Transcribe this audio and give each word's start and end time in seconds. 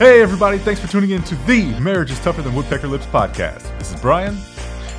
Hey, 0.00 0.22
everybody, 0.22 0.56
thanks 0.56 0.80
for 0.80 0.86
tuning 0.86 1.10
in 1.10 1.22
to 1.24 1.34
the 1.44 1.78
Marriage 1.78 2.10
is 2.10 2.18
Tougher 2.20 2.40
Than 2.40 2.54
Woodpecker 2.54 2.88
Lips 2.88 3.04
podcast. 3.04 3.64
This 3.78 3.92
is 3.92 4.00
Brian. 4.00 4.38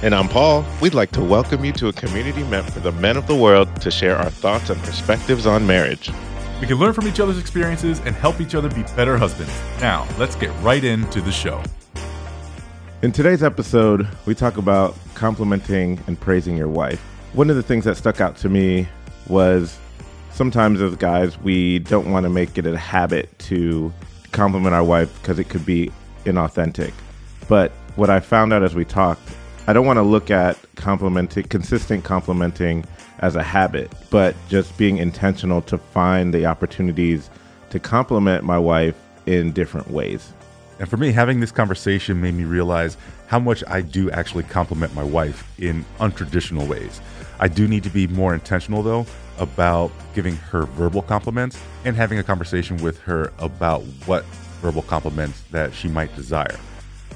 And 0.04 0.13
I'm 0.13 0.28
Paul. 0.28 0.63
We'd 0.79 0.94
like 0.94 1.10
to 1.13 1.24
welcome 1.24 1.66
you 1.66 1.72
to 1.72 1.88
a 1.88 1.94
community 1.94 2.44
meant 2.44 2.70
for 2.70 2.81
the 2.81 2.92
men 2.92 3.18
of 3.18 3.26
the 3.26 3.36
world 3.36 3.82
to 3.82 3.90
share 3.90 4.16
our 4.16 4.29
thoughts 4.29 4.70
and 4.70 4.79
perspectives 4.84 5.47
on 5.47 5.65
marriage. 5.65 6.12
We 6.60 6.68
can 6.68 6.78
learn 6.78 6.94
from 6.94 7.08
each 7.08 7.19
other's 7.19 7.40
experiences 7.40 8.00
and 8.01 8.15
help 8.15 8.40
each 8.40 8.54
other 8.54 8.69
be 8.69 8.83
better 8.96 9.18
husbands. 9.18 9.51
Now, 9.79 10.08
let's 10.19 10.36
get 10.36 10.51
right 10.62 10.83
into 10.83 11.20
the 11.20 11.31
show. 11.31 11.63
In 13.02 13.12
today's 13.12 13.42
episode, 13.42 14.08
we 14.28 14.36
talk 14.36 14.58
about 14.58 14.96
complimenting 15.15 15.99
and 16.05 16.20
praising 16.20 16.55
your 16.55 16.70
wife. 16.70 16.99
One 17.34 17.49
of 17.49 17.55
the 17.55 17.63
things 17.63 17.86
that 17.86 17.98
stuck 17.98 18.22
out 18.22 18.38
to 18.38 18.49
me 18.49 18.88
was 19.27 19.80
sometimes 20.30 20.80
as 20.80 20.95
guys, 20.95 21.40
we 21.40 21.80
don't 21.80 22.12
want 22.12 22.26
to 22.26 22.30
make 22.30 22.60
it 22.60 22.68
a 22.68 22.77
habit 22.77 23.40
to 23.40 23.91
compliment 24.31 24.73
our 24.73 24.84
wife 24.84 25.13
because 25.21 25.40
it 25.40 25.49
could 25.49 25.66
be 25.66 25.91
inauthentic. 26.26 26.94
But 27.48 27.71
what 27.95 28.09
I 28.09 28.20
found 28.20 28.54
out 28.54 28.63
as 28.63 28.76
we 28.76 28.85
talked, 28.85 29.21
I 29.67 29.73
don't 29.73 29.85
want 29.85 29.98
to 29.98 30.04
look 30.04 30.31
at 30.31 30.57
complimenting, 30.76 31.44
consistent 31.48 32.04
complimenting 32.04 32.85
as 33.20 33.35
a 33.35 33.44
habit, 33.44 33.91
but 34.09 34.35
just 34.49 34.76
being 34.77 34.98
intentional 34.98 35.62
to 35.63 35.77
find 35.77 36.34
the 36.34 36.45
opportunities 36.45 37.30
to 37.70 37.80
compliment 37.80 38.44
my 38.44 38.57
wife 38.57 38.95
in 39.26 39.52
different 39.52 39.90
ways. 39.91 40.34
And 40.79 40.90
for 40.90 40.98
me, 40.98 41.12
having 41.12 41.40
this 41.40 41.52
conversation 41.52 42.21
made 42.21 42.34
me 42.34 42.43
realize 42.43 42.98
how 43.27 43.38
much 43.38 43.63
I 43.68 43.82
do 43.82 44.09
actually 44.12 44.43
compliment 44.45 44.95
my 44.95 45.04
wife 45.04 45.48
in 45.59 45.85
untraditional 45.99 46.68
ways. 46.68 46.99
I 47.40 47.48
do 47.48 47.68
need 47.68 47.84
to 47.84 47.90
be 47.90 48.07
more 48.07 48.34
intentional, 48.34 48.82
though, 48.82 49.05
about 49.41 49.91
giving 50.13 50.36
her 50.38 50.66
verbal 50.66 51.02
compliments 51.02 51.59
and 51.84 51.95
having 51.95 52.20
a 52.20 52.23
conversation 52.23 52.77
with 52.77 52.99
her 52.99 53.34
about 53.40 53.82
what 54.05 54.24
verbal 54.62 54.84
compliments 54.84 55.41
that 55.52 55.74
she 55.74 55.88
might 55.88 56.16
desire. 56.16 56.57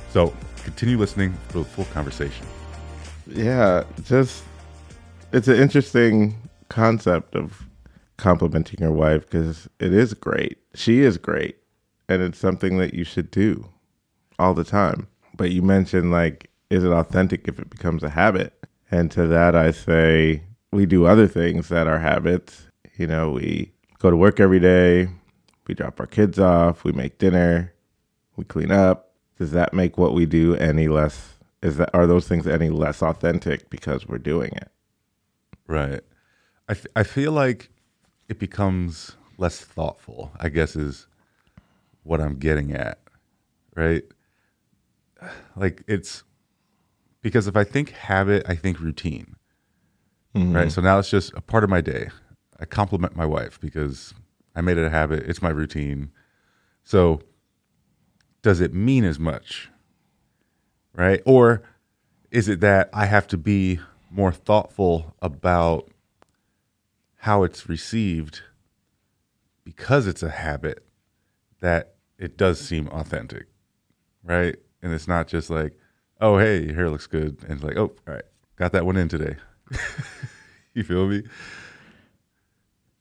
So 0.09 0.33
continue 0.63 0.97
listening 0.97 1.33
for 1.50 1.59
the 1.59 1.66
full 1.66 1.85
conversation. 1.85 2.45
Yeah, 3.27 3.83
just 4.03 4.44
it's 5.31 5.47
an 5.47 5.58
interesting 5.58 6.35
concept 6.69 7.35
of 7.35 7.66
complimenting 8.17 8.80
your 8.80 8.91
wife 8.91 9.30
because 9.30 9.69
it 9.80 9.94
is 9.94 10.13
great. 10.13 10.57
She 10.73 11.02
is 11.02 11.17
great, 11.17 11.57
and 12.09 12.22
it's 12.22 12.39
something 12.39 12.78
that 12.80 12.94
you 12.94 13.03
should 13.03 13.30
do 13.30 13.69
all 14.39 14.53
the 14.53 14.63
time. 14.63 15.07
But 15.38 15.52
you 15.52 15.61
mentioned 15.61 16.11
like, 16.11 16.50
is 16.69 16.83
it 16.83 16.91
authentic 16.91 17.47
if 17.47 17.59
it 17.59 17.69
becomes 17.69 18.03
a 18.03 18.09
habit? 18.09 18.53
And 18.89 19.11
to 19.11 19.28
that, 19.28 19.55
I 19.55 19.72
say 19.72 20.41
we 20.76 20.86
do 20.86 21.06
other 21.06 21.28
things 21.28 21.70
that 21.70 21.88
are 21.88 22.00
habits. 22.00 22.68
You 22.98 23.08
know, 23.08 23.31
we 23.31 23.72
go 24.00 24.12
to 24.12 24.18
work 24.18 24.40
every 24.40 24.59
day, 24.59 25.08
we 25.68 25.73
drop 25.73 26.00
our 26.00 26.06
kids 26.06 26.38
off, 26.38 26.84
we 26.84 26.92
make 26.92 27.18
dinner, 27.18 27.73
we 28.36 28.44
clean 28.44 28.72
up. 28.72 29.14
Does 29.38 29.52
that 29.52 29.73
make 29.73 29.98
what 29.98 30.14
we 30.14 30.26
do 30.26 30.56
any 30.56 30.88
less? 30.88 31.36
Is 31.62 31.78
that 31.78 31.90
are 31.94 32.06
those 32.06 32.28
things 32.28 32.46
any 32.46 32.70
less 32.70 33.02
authentic 33.02 33.70
because 33.70 34.08
we're 34.08 34.18
doing 34.18 34.52
it? 34.53 34.70
Right. 35.66 36.02
I, 36.70 36.73
f- 36.73 36.86
I 36.96 37.03
feel 37.03 37.31
like 37.31 37.70
it 38.28 38.38
becomes 38.38 39.16
less 39.38 39.62
thoughtful, 39.62 40.31
I 40.40 40.50
guess, 40.50 40.76
is 40.76 41.08
what 42.03 42.22
I'm 42.22 42.38
getting 42.38 42.72
at. 42.73 43.00
Right. 43.76 44.03
Like 45.56 45.84
it's 45.88 46.23
because 47.22 47.48
if 47.48 47.56
I 47.56 47.64
think 47.64 47.92
habit, 47.92 48.46
I 48.48 48.56
think 48.56 48.80
routine. 48.80 49.36
Mm-hmm. 50.36 50.55
Right. 50.55 50.72
So 50.72 50.81
now 50.81 51.00
it's 51.00 51.09
just 51.09 51.33
a 51.33 51.41
part 51.41 51.64
of 51.64 51.69
my 51.69 51.81
day. 51.81 52.09
I 52.59 52.66
compliment 52.66 53.16
my 53.16 53.25
wife 53.25 53.59
because 53.59 54.14
I 54.55 54.61
made 54.61 54.78
it 54.78 54.86
a 54.86 54.89
habit. 54.89 55.23
It's 55.23 55.41
my 55.41 55.50
routine. 55.50 56.11
So 56.83 57.22
does 58.41 58.61
it 58.61 58.73
mean 58.73 59.03
as 59.06 59.17
much? 59.17 59.69
Right. 60.94 61.22
Or 61.25 61.63
is 62.31 62.47
it 62.50 62.59
that 62.59 62.90
I 62.94 63.06
have 63.06 63.28
to 63.28 63.38
be 63.38 63.79
more 64.12 64.31
thoughtful 64.31 65.16
about 65.22 65.90
how 67.17 67.44
it's 67.44 67.67
received 67.67 68.41
because 69.63 70.06
it's 70.06 70.22
a 70.23 70.29
habit 70.29 70.85
that 71.59 71.96
it 72.19 72.38
does 72.38 72.59
seem 72.59 72.88
authentic, 72.90 73.47
right? 74.23 74.56
And 74.81 74.94
it's 74.94 75.07
not 75.07 75.28
just 75.28 75.50
like, 75.50 75.78
oh, 76.22 76.38
hey, 76.38 76.66
your 76.66 76.75
hair 76.75 76.90
looks 76.90 77.07
good. 77.07 77.38
And 77.44 77.53
it's 77.53 77.63
like, 77.63 77.78
oh, 77.78 77.94
all 78.07 78.13
right, 78.13 78.23
got 78.56 78.72
that 78.73 78.85
one 78.85 78.96
in 78.96 79.09
today. 79.09 79.38
you 80.74 80.84
feel 80.84 81.08
me? 81.08 81.24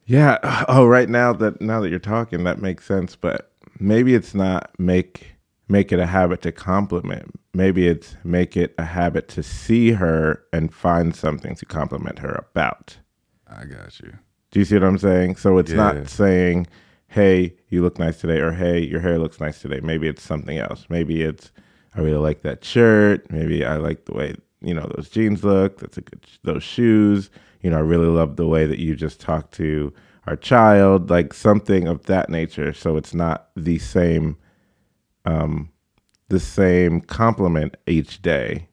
Yeah. 0.06 0.64
Oh, 0.68 0.86
right 0.86 1.08
now 1.08 1.32
that 1.34 1.60
now 1.60 1.80
that 1.80 1.90
you're 1.90 1.98
talking, 1.98 2.44
that 2.44 2.60
makes 2.60 2.84
sense. 2.84 3.16
But 3.16 3.52
maybe 3.78 4.14
it's 4.14 4.34
not 4.34 4.78
make 4.78 5.34
make 5.68 5.92
it 5.92 5.98
a 5.98 6.06
habit 6.06 6.42
to 6.42 6.52
compliment. 6.52 7.40
Maybe 7.54 7.88
it's 7.88 8.16
make 8.24 8.56
it 8.56 8.74
a 8.78 8.84
habit 8.84 9.28
to 9.28 9.42
see 9.42 9.92
her 9.92 10.42
and 10.52 10.74
find 10.74 11.14
something 11.14 11.54
to 11.56 11.64
compliment 11.64 12.18
her 12.18 12.44
about. 12.50 12.98
I 13.46 13.64
got 13.64 13.98
you. 14.00 14.12
Do 14.50 14.58
you 14.58 14.64
see 14.64 14.74
what 14.74 14.84
I'm 14.84 14.98
saying? 14.98 15.36
So 15.36 15.58
it's 15.58 15.70
yeah. 15.70 15.76
not 15.76 16.08
saying, 16.08 16.66
"Hey, 17.08 17.56
you 17.68 17.82
look 17.82 17.98
nice 17.98 18.20
today," 18.20 18.40
or 18.40 18.52
"Hey, 18.52 18.80
your 18.80 19.00
hair 19.00 19.18
looks 19.18 19.40
nice 19.40 19.60
today." 19.60 19.80
Maybe 19.80 20.06
it's 20.06 20.22
something 20.22 20.58
else. 20.58 20.86
Maybe 20.88 21.22
it's, 21.22 21.50
"I 21.94 22.00
really 22.00 22.18
like 22.18 22.42
that 22.42 22.64
shirt." 22.64 23.30
Maybe 23.30 23.64
I 23.64 23.76
like 23.76 24.04
the 24.04 24.14
way 24.14 24.34
you 24.66 24.74
know 24.74 24.90
those 24.96 25.08
jeans 25.08 25.44
look. 25.44 25.78
That's 25.78 25.98
a 25.98 26.02
good. 26.02 26.24
Those 26.42 26.62
shoes. 26.62 27.30
You 27.62 27.70
know, 27.70 27.78
I 27.78 27.80
really 27.80 28.08
love 28.08 28.36
the 28.36 28.46
way 28.46 28.66
that 28.66 28.78
you 28.78 28.94
just 28.94 29.20
talked 29.20 29.52
to 29.54 29.92
our 30.26 30.36
child. 30.36 31.10
Like 31.10 31.32
something 31.34 31.88
of 31.88 32.04
that 32.06 32.28
nature. 32.28 32.72
So 32.72 32.96
it's 32.96 33.14
not 33.14 33.48
the 33.56 33.78
same 33.78 34.36
um, 35.24 35.70
the 36.28 36.40
same 36.40 37.00
compliment 37.00 37.76
each 37.86 38.22
day, 38.22 38.68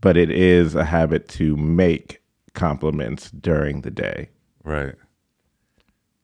but 0.00 0.16
it 0.16 0.30
is 0.30 0.74
a 0.74 0.84
habit 0.84 1.28
to 1.28 1.56
make 1.56 2.22
compliments 2.54 3.30
during 3.30 3.82
the 3.82 3.90
day. 3.90 4.28
Right. 4.64 4.94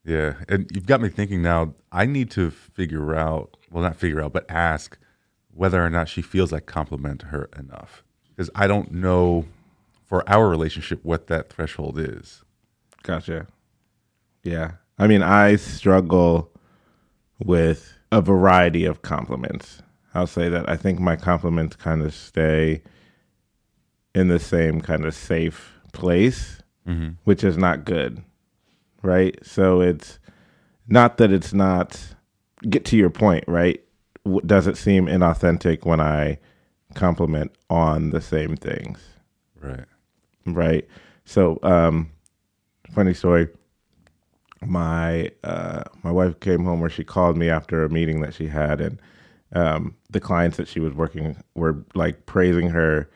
Yeah. 0.04 0.34
And 0.48 0.70
you've 0.74 0.86
got 0.86 1.00
me 1.00 1.08
thinking 1.08 1.42
now, 1.42 1.74
I 1.92 2.06
need 2.06 2.30
to 2.32 2.50
figure 2.50 3.14
out, 3.14 3.56
well, 3.70 3.82
not 3.82 3.96
figure 3.96 4.20
out, 4.20 4.32
but 4.32 4.50
ask 4.50 4.98
whether 5.52 5.82
or 5.84 5.90
not 5.90 6.08
she 6.08 6.20
feels 6.22 6.52
I 6.52 6.60
compliment 6.60 7.22
her 7.22 7.48
enough. 7.58 8.02
Because 8.34 8.50
I 8.54 8.66
don't 8.66 8.92
know 8.92 9.46
for 10.04 10.28
our 10.28 10.48
relationship 10.48 11.00
what 11.04 11.28
that 11.28 11.50
threshold 11.50 11.98
is. 11.98 12.42
Gotcha. 13.02 13.46
Yeah. 14.42 14.72
I 14.98 15.06
mean, 15.06 15.22
I 15.22 15.56
struggle 15.56 16.50
with 17.38 17.92
a 18.12 18.20
variety 18.20 18.84
of 18.84 19.02
compliments. 19.02 19.82
I'll 20.14 20.26
say 20.26 20.48
that 20.48 20.68
I 20.68 20.76
think 20.76 21.00
my 21.00 21.16
compliments 21.16 21.76
kind 21.76 22.02
of 22.02 22.14
stay 22.14 22.82
in 24.14 24.28
the 24.28 24.38
same 24.38 24.80
kind 24.80 25.04
of 25.04 25.14
safe 25.14 25.72
place, 25.92 26.60
mm-hmm. 26.86 27.14
which 27.24 27.42
is 27.42 27.56
not 27.56 27.84
good. 27.84 28.22
Right? 29.02 29.38
So 29.44 29.80
it's 29.80 30.18
not 30.86 31.18
that 31.18 31.32
it's 31.32 31.52
not 31.52 32.00
get 32.68 32.84
to 32.86 32.96
your 32.96 33.10
point, 33.10 33.44
right? 33.46 33.82
Does 34.46 34.66
it 34.66 34.76
seem 34.76 35.06
inauthentic 35.06 35.84
when 35.84 36.00
I 36.00 36.38
compliment 36.94 37.52
on 37.70 38.10
the 38.10 38.20
same 38.20 38.56
things? 38.56 38.98
Right. 39.60 39.84
Right. 40.46 40.86
So, 41.24 41.58
um, 41.62 42.10
funny 42.90 43.14
story 43.14 43.48
my 44.66 45.30
uh, 45.42 45.84
my 46.02 46.10
wife 46.10 46.40
came 46.40 46.64
home 46.64 46.80
where 46.80 46.90
she 46.90 47.04
called 47.04 47.36
me 47.36 47.48
after 47.48 47.84
a 47.84 47.88
meeting 47.88 48.20
that 48.20 48.34
she 48.34 48.48
had, 48.48 48.80
and 48.80 49.00
um, 49.52 49.96
the 50.10 50.20
clients 50.20 50.56
that 50.56 50.68
she 50.68 50.80
was 50.80 50.94
working 50.94 51.36
were 51.54 51.84
like 51.94 52.26
praising 52.26 52.68
her, 52.70 53.08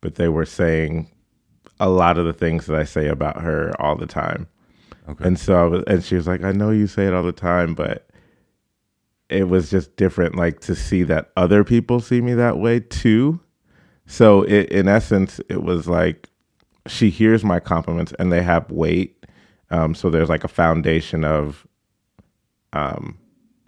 but 0.00 0.16
they 0.16 0.28
were 0.28 0.46
saying 0.46 1.10
a 1.80 1.88
lot 1.88 2.18
of 2.18 2.24
the 2.24 2.32
things 2.32 2.66
that 2.66 2.78
I 2.78 2.84
say 2.84 3.08
about 3.08 3.40
her 3.42 3.72
all 3.80 3.96
the 3.96 4.06
time. 4.06 4.46
Okay. 5.08 5.24
And 5.24 5.38
so, 5.38 5.70
was, 5.70 5.84
and 5.86 6.04
she 6.04 6.14
was 6.14 6.26
like, 6.26 6.42
"I 6.42 6.52
know 6.52 6.70
you 6.70 6.86
say 6.86 7.06
it 7.06 7.14
all 7.14 7.24
the 7.24 7.32
time, 7.32 7.74
but." 7.74 8.08
It 9.28 9.48
was 9.48 9.70
just 9.70 9.96
different, 9.96 10.36
like 10.36 10.60
to 10.60 10.74
see 10.74 11.02
that 11.04 11.30
other 11.36 11.64
people 11.64 12.00
see 12.00 12.20
me 12.20 12.34
that 12.34 12.58
way 12.58 12.80
too. 12.80 13.40
So, 14.06 14.42
it, 14.42 14.70
in 14.70 14.88
essence, 14.88 15.40
it 15.48 15.62
was 15.62 15.88
like 15.88 16.28
she 16.86 17.08
hears 17.10 17.44
my 17.44 17.60
compliments 17.60 18.12
and 18.18 18.30
they 18.32 18.42
have 18.42 18.70
weight 18.70 19.22
um, 19.72 19.94
so 19.94 20.10
there's 20.10 20.28
like 20.28 20.44
a 20.44 20.48
foundation 20.48 21.24
of 21.24 21.66
um, 22.74 23.18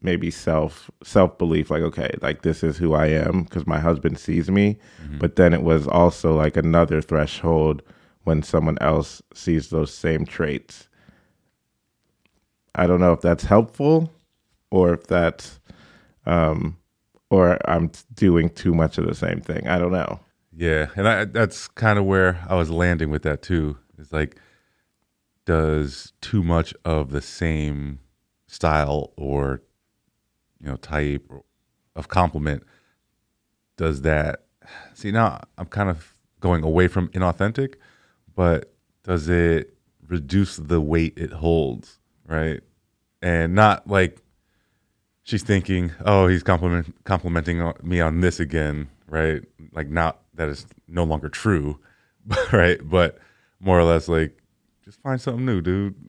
maybe 0.03 0.31
self 0.31 0.91
self 1.03 1.39
belief, 1.39 1.71
like 1.71 1.83
okay, 1.83 2.11
like 2.21 2.43
this 2.43 2.63
is 2.63 2.77
who 2.77 2.93
I 2.93 3.07
am 3.07 3.45
because 3.45 3.67
my 3.67 3.81
husband 3.81 4.19
sees 4.19 4.51
me. 4.51 4.79
Mm-hmm. 5.03 5.19
But 5.19 5.37
then 5.37 5.55
it 5.55 5.63
was 5.63 5.89
also 5.89 6.37
like 6.37 6.59
another 6.59 7.01
threshold 7.01 7.83
when 8.25 8.43
someone 8.43 8.77
else 8.83 9.23
sees 9.33 9.71
those 9.71 9.93
same 9.93 10.27
traits. 10.27 10.89
I 12.75 12.87
don't 12.87 13.01
know 13.01 13.13
if 13.13 13.23
that's 13.23 13.45
helpful 13.45 14.13
or 14.75 14.93
if 14.93 15.07
that's 15.07 15.61
um, 16.27 16.77
or 17.31 17.59
I'm 17.71 17.93
doing 18.13 18.51
too 18.51 18.75
much 18.75 18.99
of 18.99 19.07
the 19.07 19.15
same 19.15 19.41
thing. 19.41 19.69
I 19.69 19.79
don't 19.79 19.93
know. 19.93 20.19
Yeah, 20.53 20.89
and 20.97 21.07
I, 21.09 21.25
that's 21.27 21.69
kind 21.69 21.97
of 21.97 22.07
where 22.07 22.45
I 22.49 22.57
was 22.57 22.71
landing 22.71 23.11
with 23.11 23.23
that 23.23 23.41
too. 23.41 23.79
It's 23.99 24.13
like 24.13 24.37
does 25.45 26.13
too 26.21 26.43
much 26.43 26.75
of 26.85 27.13
the 27.13 27.21
same 27.21 28.01
style 28.49 29.13
or 29.17 29.63
you 30.61 30.69
know 30.69 30.77
type 30.77 31.31
of 31.95 32.09
compliment, 32.09 32.65
does 33.77 34.03
that 34.03 34.47
see 34.95 35.13
now 35.13 35.41
I'm 35.57 35.67
kind 35.67 35.89
of 35.89 36.15
going 36.41 36.65
away 36.65 36.89
from 36.89 37.09
inauthentic, 37.11 37.75
but 38.35 38.75
does 39.05 39.29
it 39.29 39.77
reduce 40.09 40.57
the 40.57 40.81
weight 40.81 41.15
it 41.17 41.33
holds, 41.33 42.01
right? 42.27 42.61
And 43.23 43.55
not 43.55 43.87
like 43.87 44.19
she's 45.25 45.43
thinking, 45.43 45.91
"Oh, 46.05 46.29
he's 46.29 46.43
compliment 46.45 46.95
complimenting 47.05 47.73
me 47.83 48.01
on 48.01 48.21
this 48.21 48.39
again," 48.39 48.89
right? 49.09 49.43
Like 49.73 49.89
not 49.89 50.21
that 50.35 50.49
is 50.49 50.67
no 50.87 51.03
longer 51.05 51.29
true, 51.29 51.81
right? 52.53 52.79
But 52.89 53.19
more 53.61 53.79
or 53.79 53.85
less 53.85 54.09
like 54.09 54.39
just 54.85 55.01
find 55.01 55.21
something 55.21 55.45
new, 55.45 55.61
dude. 55.61 55.95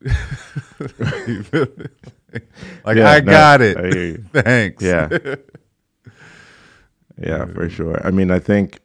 like 2.84 2.96
Yeah, 2.96 3.10
I 3.10 3.20
no, 3.20 3.32
got 3.32 3.60
it. 3.62 3.76
I. 3.78 4.16
Thanks. 4.42 4.82
Yeah. 4.82 5.08
yeah, 7.18 7.46
for 7.46 7.68
sure. 7.68 8.06
I 8.06 8.10
mean, 8.10 8.30
I 8.30 8.38
think 8.38 8.80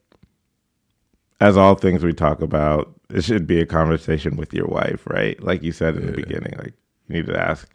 as 1.42 1.58
all 1.58 1.76
things 1.76 2.04
we 2.04 2.14
talk 2.14 2.42
about, 2.42 2.94
it 3.10 3.24
should 3.24 3.46
be 3.46 3.60
a 3.60 3.66
conversation 3.66 4.38
with 4.38 4.54
your 4.54 4.68
wife, 4.68 5.06
right? 5.08 5.42
Like 5.44 5.64
you 5.64 5.74
said 5.74 5.98
in 5.98 6.06
the 6.06 6.14
beginning, 6.14 6.54
like 6.58 6.74
you 7.08 7.16
need 7.16 7.26
to 7.26 7.38
ask, 7.38 7.68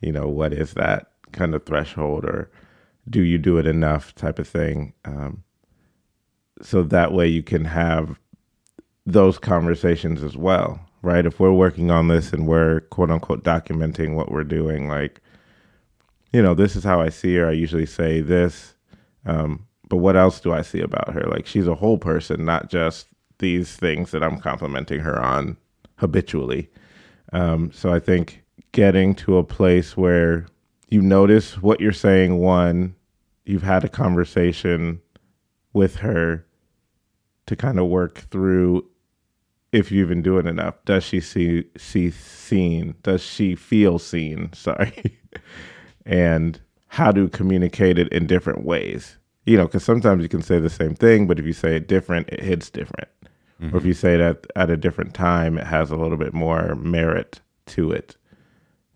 you 0.00 0.10
know, 0.10 0.26
what 0.26 0.52
is 0.52 0.74
that 0.74 1.12
kind 1.34 1.54
of 1.54 1.64
threshold 1.64 2.24
or 2.24 2.50
do 3.08 3.22
you 3.22 3.36
do 3.36 3.58
it 3.58 3.66
enough 3.66 4.14
type 4.14 4.38
of 4.38 4.48
thing? 4.48 4.94
Um, 5.04 5.44
so 6.62 6.82
that 6.82 7.12
way 7.12 7.28
you 7.28 7.42
can 7.42 7.64
have 7.64 8.18
those 9.04 9.38
conversations 9.38 10.22
as 10.22 10.36
well, 10.36 10.80
right? 11.02 11.26
If 11.26 11.38
we're 11.38 11.52
working 11.52 11.90
on 11.90 12.08
this 12.08 12.32
and 12.32 12.46
we're 12.46 12.80
quote 12.80 13.10
unquote 13.10 13.44
documenting 13.44 14.14
what 14.14 14.32
we're 14.32 14.44
doing, 14.44 14.88
like, 14.88 15.20
you 16.32 16.42
know, 16.42 16.54
this 16.54 16.74
is 16.74 16.84
how 16.84 17.00
I 17.00 17.10
see 17.10 17.36
her. 17.36 17.48
I 17.48 17.52
usually 17.52 17.86
say 17.86 18.20
this. 18.20 18.74
Um, 19.26 19.66
but 19.88 19.98
what 19.98 20.16
else 20.16 20.40
do 20.40 20.52
I 20.52 20.62
see 20.62 20.80
about 20.80 21.12
her? 21.12 21.22
Like, 21.22 21.46
she's 21.46 21.68
a 21.68 21.74
whole 21.74 21.98
person, 21.98 22.44
not 22.44 22.70
just 22.70 23.06
these 23.38 23.76
things 23.76 24.10
that 24.12 24.24
I'm 24.24 24.40
complimenting 24.40 25.00
her 25.00 25.20
on 25.20 25.56
habitually. 25.96 26.70
Um, 27.32 27.70
so 27.72 27.92
I 27.92 28.00
think 28.00 28.42
getting 28.72 29.14
to 29.16 29.36
a 29.36 29.44
place 29.44 29.96
where 29.96 30.46
you 30.88 31.02
notice 31.02 31.60
what 31.60 31.80
you're 31.80 31.92
saying, 31.92 32.38
one, 32.38 32.94
you've 33.44 33.62
had 33.62 33.84
a 33.84 33.88
conversation 33.88 35.00
with 35.72 35.96
her 35.96 36.46
to 37.46 37.56
kind 37.56 37.78
of 37.78 37.86
work 37.86 38.18
through 38.30 38.86
if 39.72 39.90
you've 39.90 40.08
been 40.08 40.22
doing 40.22 40.46
enough. 40.46 40.76
Does 40.84 41.04
she 41.04 41.20
see 41.20 41.64
see 41.76 42.10
seen? 42.10 42.94
Does 43.02 43.22
she 43.22 43.54
feel 43.54 43.98
seen? 43.98 44.52
Sorry. 44.54 45.18
and 46.06 46.60
how 46.88 47.10
to 47.10 47.28
communicate 47.28 47.98
it 47.98 48.08
in 48.12 48.26
different 48.26 48.64
ways. 48.64 49.18
You 49.46 49.58
know, 49.58 49.66
because 49.66 49.84
sometimes 49.84 50.22
you 50.22 50.28
can 50.28 50.42
say 50.42 50.58
the 50.58 50.70
same 50.70 50.94
thing, 50.94 51.26
but 51.26 51.38
if 51.38 51.44
you 51.44 51.52
say 51.52 51.76
it 51.76 51.88
different, 51.88 52.28
it 52.30 52.40
hits 52.40 52.70
different. 52.70 53.08
Or 53.60 53.66
if 53.66 53.72
mm-hmm. 53.72 53.86
you 53.88 53.94
say 53.94 54.14
it 54.14 54.20
at, 54.20 54.46
at 54.56 54.70
a 54.70 54.76
different 54.76 55.14
time, 55.14 55.58
it 55.58 55.66
has 55.66 55.90
a 55.90 55.96
little 55.96 56.16
bit 56.16 56.34
more 56.34 56.74
merit 56.76 57.40
to 57.66 57.90
it. 57.90 58.16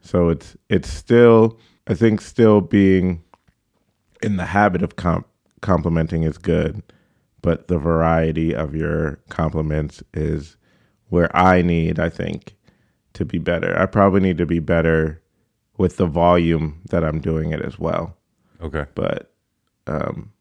So 0.01 0.29
it's 0.29 0.57
it's 0.69 0.89
still, 0.89 1.59
I 1.89 1.95
think, 1.95 2.21
still 2.21 2.61
being 2.61 3.23
in 4.23 4.37
the 4.37 4.47
habit 4.47 4.83
of 4.83 4.97
comp- 4.97 5.27
complimenting 5.63 6.23
is 6.23 6.39
good, 6.39 6.83
but 7.43 7.69
the 7.69 7.79
variety 7.79 8.55
of 8.55 8.75
your 8.75 9.21
compliments 9.31 10.03
is 10.13 10.57
where 11.09 11.35
I 11.37 11.63
need, 11.63 11.99
I 11.99 12.09
think, 12.11 12.55
to 13.15 13.25
be 13.25 13.39
better. 13.39 13.79
I 13.79 13.87
probably 13.87 14.21
need 14.21 14.39
to 14.39 14.47
be 14.47 14.59
better 14.59 15.23
with 15.79 15.97
the 15.97 16.07
volume 16.07 16.83
that 16.91 17.05
I'm 17.05 17.21
doing 17.21 17.53
it 17.53 17.63
as 17.63 17.79
well, 17.79 18.17
Okay. 18.61 18.85
but 18.95 19.33
um, 19.87 20.33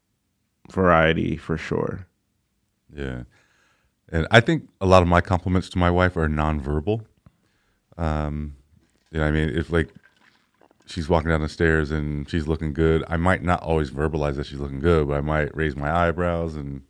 variety 0.70 1.36
for 1.36 1.56
sure. 1.56 2.06
Yeah. 2.94 3.22
And 4.10 4.26
I 4.30 4.40
think 4.40 4.68
a 4.80 4.86
lot 4.86 5.02
of 5.02 5.08
my 5.08 5.20
compliments 5.20 5.68
to 5.70 5.78
my 5.78 5.90
wife 5.90 6.16
are 6.16 6.28
nonverbal. 6.28 7.04
Um, 7.96 8.56
you 9.10 9.18
know, 9.18 9.24
what 9.24 9.28
I 9.28 9.32
mean, 9.32 9.48
if 9.50 9.70
like 9.70 9.90
she's 10.88 11.08
walking 11.08 11.30
down 11.30 11.42
the 11.42 11.48
stairs 11.48 11.90
and 11.90 12.28
she's 12.28 12.48
looking 12.48 12.72
good, 12.72 13.04
I 13.08 13.16
might 13.16 13.42
not 13.42 13.62
always 13.62 13.90
verbalize 13.90 14.36
that 14.36 14.46
she's 14.46 14.58
looking 14.58 14.80
good, 14.80 15.08
but 15.08 15.14
I 15.14 15.20
might 15.20 15.54
raise 15.56 15.76
my 15.76 15.90
eyebrows 15.90 16.54
and 16.54 16.82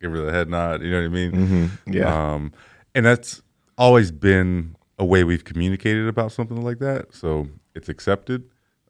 give 0.00 0.12
her 0.12 0.24
the 0.24 0.32
head 0.32 0.48
nod. 0.48 0.82
You 0.82 0.90
know 0.90 1.00
what 1.00 1.06
I 1.06 1.08
mean? 1.08 1.70
Yeah. 1.86 2.34
Um, 2.34 2.52
and 2.94 3.04
that's 3.04 3.42
always 3.76 4.10
been 4.10 4.76
a 4.98 5.04
way 5.04 5.24
we've 5.24 5.44
communicated 5.44 6.06
about 6.06 6.32
something 6.32 6.62
like 6.62 6.78
that. 6.78 7.14
So 7.14 7.48
it's 7.74 7.88
accepted. 7.88 8.44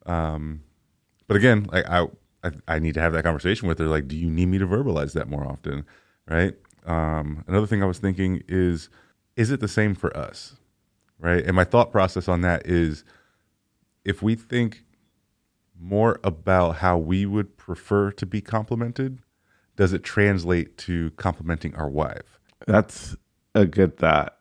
Um, 0.05 0.63
but 1.27 1.37
again, 1.37 1.67
like 1.73 1.89
I, 1.89 2.07
I, 2.45 2.51
I 2.69 2.79
need 2.79 2.95
to 2.95 3.01
have 3.01 3.13
that 3.13 3.23
conversation 3.23 3.69
with 3.69 3.79
her. 3.79 3.87
Like, 3.87 4.09
do 4.09 4.17
you 4.17 4.29
need 4.29 4.47
me 4.47 4.59
to 4.59 4.67
verbalize 4.67 5.13
that 5.13 5.29
more 5.29 5.47
often? 5.47 5.87
Right. 6.29 6.55
Um, 6.85 7.45
another 7.47 7.67
thing 7.67 7.83
I 7.83 7.87
was 7.87 7.99
thinking 7.99 8.43
is, 8.49 8.89
is 9.37 9.51
it 9.51 9.61
the 9.61 9.69
same 9.69 9.95
for 9.95 10.15
us? 10.17 10.57
Right. 11.19 11.45
And 11.45 11.55
my 11.55 11.65
thought 11.65 11.93
process 11.93 12.29
on 12.29 12.41
that 12.43 12.67
is, 12.67 13.05
if 14.05 14.23
we 14.23 14.35
think 14.35 14.85
more 15.79 16.21
about 16.23 16.77
how 16.77 16.99
we 16.99 17.27
would 17.27 17.57
prefer 17.57 18.11
to 18.13 18.27
be 18.27 18.41
complimented, 18.41 19.21
does 19.77 19.93
it 19.93 20.03
translate 20.05 20.77
to 20.79 21.11
complimenting 21.13 21.75
our 21.75 21.89
wife? 21.89 22.39
That's 22.67 23.17
a 23.55 23.67
good 23.67 23.97
thought. 23.97 24.37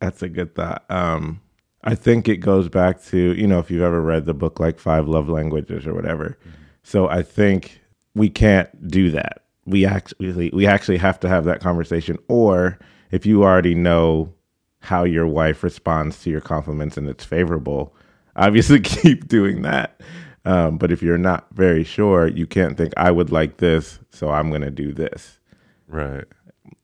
That's 0.00 0.22
a 0.22 0.28
good 0.28 0.54
thought. 0.54 0.84
Um, 0.90 1.40
I 1.84 1.94
think 1.94 2.28
it 2.28 2.38
goes 2.38 2.68
back 2.68 3.02
to 3.04 3.34
you 3.34 3.46
know 3.46 3.58
if 3.60 3.70
you've 3.70 3.82
ever 3.82 4.02
read 4.02 4.26
the 4.26 4.34
book 4.34 4.58
like 4.58 4.78
Five 4.78 5.06
Love 5.08 5.28
Languages 5.28 5.86
or 5.86 5.94
whatever. 5.94 6.38
So 6.82 7.08
I 7.08 7.22
think 7.22 7.80
we 8.14 8.28
can't 8.28 8.88
do 8.88 9.10
that. 9.10 9.44
We 9.64 9.86
actually 9.86 10.50
we 10.52 10.66
actually 10.66 10.98
have 10.98 11.20
to 11.20 11.28
have 11.28 11.44
that 11.44 11.60
conversation. 11.60 12.18
Or 12.28 12.78
if 13.10 13.26
you 13.26 13.44
already 13.44 13.74
know 13.74 14.32
how 14.80 15.04
your 15.04 15.26
wife 15.26 15.62
responds 15.62 16.22
to 16.22 16.30
your 16.30 16.40
compliments 16.40 16.96
and 16.96 17.08
it's 17.08 17.24
favorable, 17.24 17.94
obviously 18.36 18.80
keep 18.96 19.26
doing 19.28 19.62
that. 19.62 20.00
Um, 20.44 20.78
but 20.78 20.92
if 20.92 21.02
you're 21.02 21.18
not 21.18 21.46
very 21.52 21.82
sure, 21.82 22.28
you 22.28 22.46
can't 22.46 22.76
think 22.76 22.92
I 22.96 23.10
would 23.10 23.32
like 23.32 23.56
this, 23.56 23.98
so 24.10 24.30
I'm 24.30 24.48
going 24.50 24.62
to 24.62 24.70
do 24.70 24.92
this 24.92 25.40
Right. 25.88 26.24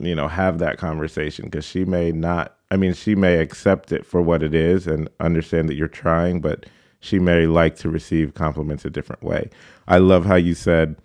you 0.00 0.14
know 0.16 0.26
have 0.28 0.58
that 0.58 0.78
conversation 0.78 1.44
because 1.46 1.64
she 1.64 1.84
may 1.84 2.10
not 2.12 2.56
i 2.70 2.76
mean 2.76 2.94
she 2.94 3.14
may 3.16 3.38
accept 3.38 3.90
it 3.92 4.06
for 4.06 4.22
what 4.22 4.42
it 4.42 4.54
is 4.54 4.86
and 4.86 5.08
understand 5.20 5.68
that 5.68 5.74
you're 5.74 5.88
trying 5.88 6.40
but 6.40 6.66
she 7.00 7.18
may 7.18 7.46
like 7.46 7.74
to 7.76 7.88
receive 7.90 8.34
compliments 8.34 8.84
a 8.84 8.90
different 8.90 9.22
way 9.24 9.50
i 9.88 9.98
love 9.98 10.24
how 10.24 10.36
you 10.36 10.54
said 10.54 10.96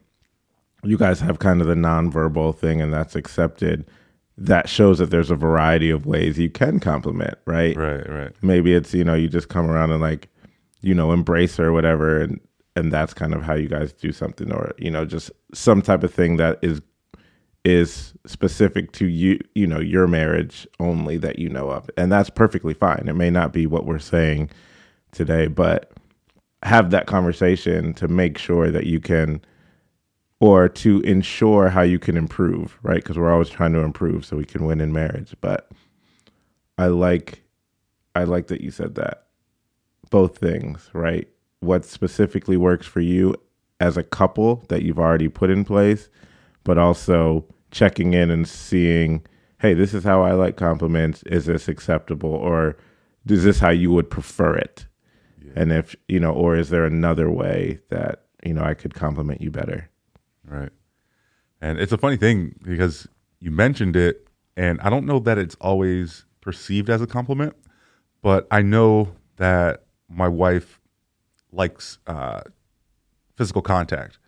you 0.84 0.96
guys 0.98 1.20
have 1.20 1.39
kind 1.39 1.60
of 1.60 1.66
the 1.68 1.74
nonverbal 1.74 2.56
thing 2.56 2.80
and 2.82 2.94
that's 2.94 3.16
accepted 3.16 3.84
that 4.38 4.70
shows 4.70 5.00
that 5.00 5.10
there's 5.10 5.32
a 5.32 5.36
variety 5.36 5.89
of 5.89 6.06
ways 6.06 6.38
you 6.38 6.50
can 6.50 6.80
compliment 6.80 7.38
right 7.46 7.75
Right. 7.75 8.08
Right. 8.08 8.32
maybe 8.44 8.74
it's 8.75 8.94
you 8.94 9.04
know 9.04 9.16
you 9.16 9.27
just 9.27 9.50
come 9.50 9.70
around 9.72 9.89
and 9.92 10.01
like 10.01 10.30
you 10.82 10.94
know 10.94 11.12
embrace 11.12 11.58
her 11.58 11.68
or 11.68 11.74
whatever 11.74 12.22
and 12.22 12.40
and 12.76 12.92
that's 12.92 13.14
kind 13.14 13.34
of 13.34 13.42
how 13.42 13.56
you 13.56 13.68
guys 13.68 13.92
do 13.92 14.12
something 14.12 14.52
or 14.52 14.72
you 14.78 14.92
know 14.92 15.04
just 15.04 15.32
some 15.54 15.82
type 15.82 16.04
of 16.04 16.14
thing 16.14 16.38
that 16.38 16.60
is 16.62 16.82
is 17.66 18.14
specific 18.26 18.92
to 18.94 19.08
you 19.08 19.40
you 19.56 19.68
know 19.68 19.80
your 19.80 20.08
marriage 20.08 20.66
only 20.80 21.18
that 21.18 21.40
you 21.40 21.50
know 21.50 21.70
of. 21.70 21.90
And 21.98 22.12
that's 22.12 22.30
perfectly 22.30 22.74
fine. 22.74 23.08
It 23.08 23.16
may 23.16 23.30
not 23.30 23.52
be 23.52 23.66
what 23.66 23.86
we're 23.86 24.00
saying 24.00 24.52
today 25.12 25.48
but 25.48 25.92
have 26.64 26.92
that 26.92 27.08
conversation 27.08 27.94
to 27.96 28.08
make 28.08 28.38
sure 28.38 28.72
that 28.72 28.86
you 28.86 29.00
can 29.00 29.42
or 30.40 30.70
to 30.70 31.02
ensure 31.02 31.70
how 31.70 31.82
you 31.82 31.98
can 32.00 32.16
improve 32.16 32.78
right? 32.84 33.04
Because 33.04 33.18
we're 33.18 33.34
always 33.34 33.50
trying 33.50 33.74
to 33.74 33.80
improve 33.80 34.26
so 34.26 34.38
we 34.38 34.46
can 34.46 34.66
win 34.66 34.80
in 34.80 34.94
marriage. 34.94 35.36
But 35.42 35.70
i 36.78 36.86
like 36.88 37.42
i 38.16 38.24
like 38.24 38.48
that 38.48 38.62
you 38.62 38.70
said 38.70 38.96
that 38.96 39.27
both 40.10 40.38
things 40.38 40.90
right 40.94 41.28
what 41.60 41.86
specifically 41.86 42.58
works 42.58 42.86
for 42.86 43.00
you 43.00 43.36
as 43.80 43.98
a 43.98 44.04
couple 44.04 44.64
that 44.70 44.84
you've 44.84 45.00
already 45.00 45.28
put 45.28 45.50
in 45.50 45.64
place 45.64 46.10
but 46.64 46.78
also 46.78 47.46
checking 47.72 48.14
in 48.14 48.30
and 48.30 48.48
seeing, 48.48 49.26
hey, 49.60 49.74
this 49.74 49.94
is 49.94 50.04
how 50.04 50.22
I 50.22 50.34
like 50.34 50.58
compliments. 50.58 51.24
Is 51.24 51.46
this 51.46 51.68
acceptable? 51.68 52.34
Or 52.34 52.78
is 53.28 53.44
this 53.44 53.60
how 53.60 53.70
you 53.70 53.92
would 53.92 54.10
prefer 54.10 54.56
it? 54.56 54.86
And 55.56 55.72
if, 55.72 55.96
you 56.10 56.20
know, 56.20 56.34
or 56.34 56.58
is 56.58 56.70
there 56.70 56.86
another 56.86 57.32
way 57.32 57.80
that, 57.90 58.26
you 58.44 58.54
know, 58.54 58.64
I 58.64 58.74
could 58.74 58.94
compliment 58.94 59.42
you 59.42 59.50
better? 59.50 59.90
Right. 60.46 60.70
And 61.62 61.80
it's 61.80 61.94
a 61.94 61.98
funny 61.98 62.18
thing 62.18 62.56
because 62.64 63.08
you 63.40 63.50
mentioned 63.50 63.96
it, 63.96 64.28
and 64.58 64.80
I 64.82 64.90
don't 64.90 65.06
know 65.06 65.20
that 65.20 65.38
it's 65.38 65.56
always 65.56 66.26
perceived 66.42 66.90
as 66.90 67.02
a 67.02 67.08
compliment, 67.08 67.56
but 68.22 68.46
I 68.52 68.62
know 68.62 69.16
that 69.38 69.86
my 70.10 70.28
wife 70.28 70.80
likes 71.52 72.00
uh, 72.08 72.42
physical 73.36 73.62
contact, 73.62 74.20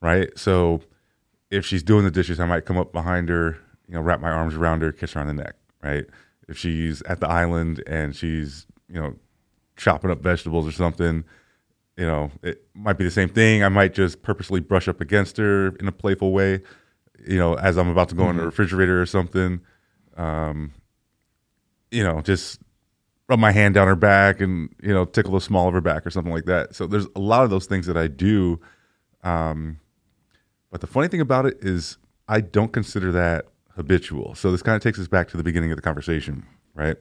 right? 0.00 0.28
So 0.38 0.82
if 1.50 1.64
she's 1.64 1.82
doing 1.82 2.04
the 2.04 2.10
dishes, 2.10 2.40
I 2.40 2.46
might 2.46 2.64
come 2.64 2.78
up 2.78 2.92
behind 2.92 3.28
her, 3.28 3.58
you 3.88 3.94
know, 3.94 4.00
wrap 4.00 4.20
my 4.20 4.30
arms 4.30 4.54
around 4.54 4.82
her, 4.82 4.92
kiss 4.92 5.12
her 5.12 5.20
on 5.20 5.26
the 5.26 5.32
neck, 5.32 5.54
right? 5.82 6.06
If 6.48 6.58
she's 6.58 7.02
at 7.02 7.20
the 7.20 7.28
island 7.28 7.82
and 7.86 8.14
she's, 8.14 8.66
you 8.88 9.00
know, 9.00 9.14
chopping 9.76 10.10
up 10.10 10.22
vegetables 10.22 10.66
or 10.66 10.72
something, 10.72 11.24
you 11.96 12.06
know, 12.06 12.30
it 12.42 12.62
might 12.74 12.98
be 12.98 13.04
the 13.04 13.10
same 13.10 13.28
thing. 13.28 13.62
I 13.64 13.68
might 13.68 13.94
just 13.94 14.22
purposely 14.22 14.60
brush 14.60 14.86
up 14.88 15.00
against 15.00 15.36
her 15.38 15.68
in 15.76 15.88
a 15.88 15.92
playful 15.92 16.32
way, 16.32 16.62
you 17.26 17.38
know, 17.38 17.54
as 17.54 17.78
I'm 17.78 17.88
about 17.88 18.08
to 18.10 18.14
go 18.14 18.28
in 18.28 18.36
the 18.36 18.44
refrigerator 18.44 19.00
or 19.00 19.06
something. 19.06 19.60
Um, 20.16 20.72
you 21.90 22.02
know, 22.02 22.20
just 22.20 22.60
rub 23.28 23.38
my 23.38 23.52
hand 23.52 23.74
down 23.74 23.88
her 23.88 23.96
back 23.96 24.40
and 24.40 24.74
you 24.82 24.92
know 24.92 25.04
tickle 25.04 25.32
the 25.32 25.40
small 25.40 25.68
of 25.68 25.74
her 25.74 25.80
back 25.80 26.06
or 26.06 26.10
something 26.10 26.32
like 26.32 26.44
that. 26.46 26.74
So 26.74 26.86
there's 26.86 27.06
a 27.16 27.20
lot 27.20 27.44
of 27.44 27.50
those 27.50 27.66
things 27.66 27.86
that 27.86 27.96
I 27.96 28.06
do. 28.06 28.60
Um, 29.22 29.80
but 30.70 30.80
the 30.80 30.86
funny 30.86 31.08
thing 31.08 31.20
about 31.20 31.46
it 31.46 31.58
is 31.60 31.98
I 32.28 32.40
don't 32.40 32.72
consider 32.72 33.12
that 33.12 33.46
habitual. 33.74 34.34
So 34.34 34.50
this 34.52 34.62
kind 34.62 34.76
of 34.76 34.82
takes 34.82 34.98
us 34.98 35.08
back 35.08 35.28
to 35.28 35.36
the 35.36 35.42
beginning 35.42 35.70
of 35.72 35.76
the 35.76 35.82
conversation, 35.82 36.46
right? 36.74 36.96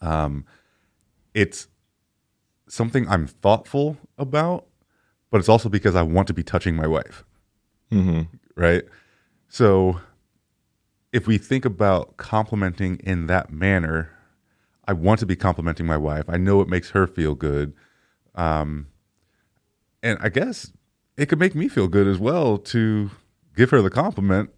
Um, 0.00 0.44
it's 1.34 1.68
something 2.68 3.08
I'm 3.08 3.26
thoughtful 3.26 3.96
about, 4.16 4.66
but 5.30 5.38
it's 5.38 5.48
also 5.48 5.68
because 5.68 5.94
I 5.94 6.02
want 6.02 6.28
to 6.28 6.34
be 6.34 6.42
touching 6.42 6.76
my 6.76 6.86
wife, 6.86 7.24
right? 8.54 8.84
So 9.48 10.00
if 11.12 11.26
we 11.26 11.38
think 11.38 11.64
about 11.64 12.16
complimenting 12.16 12.96
in 13.02 13.26
that 13.28 13.50
manner, 13.50 14.10
I 14.88 14.94
want 14.94 15.20
to 15.20 15.26
be 15.26 15.36
complimenting 15.36 15.86
my 15.86 15.98
wife. 15.98 16.24
I 16.28 16.38
know 16.38 16.62
it 16.62 16.68
makes 16.68 16.90
her 16.90 17.06
feel 17.06 17.34
good. 17.34 17.74
Um, 18.34 18.86
and 20.02 20.18
I 20.22 20.30
guess 20.30 20.72
it 21.18 21.26
could 21.26 21.38
make 21.38 21.54
me 21.54 21.68
feel 21.68 21.88
good 21.88 22.06
as 22.06 22.18
well 22.18 22.56
to 22.58 23.10
give 23.54 23.68
her 23.70 23.82
the 23.82 23.90
compliment. 23.90 24.48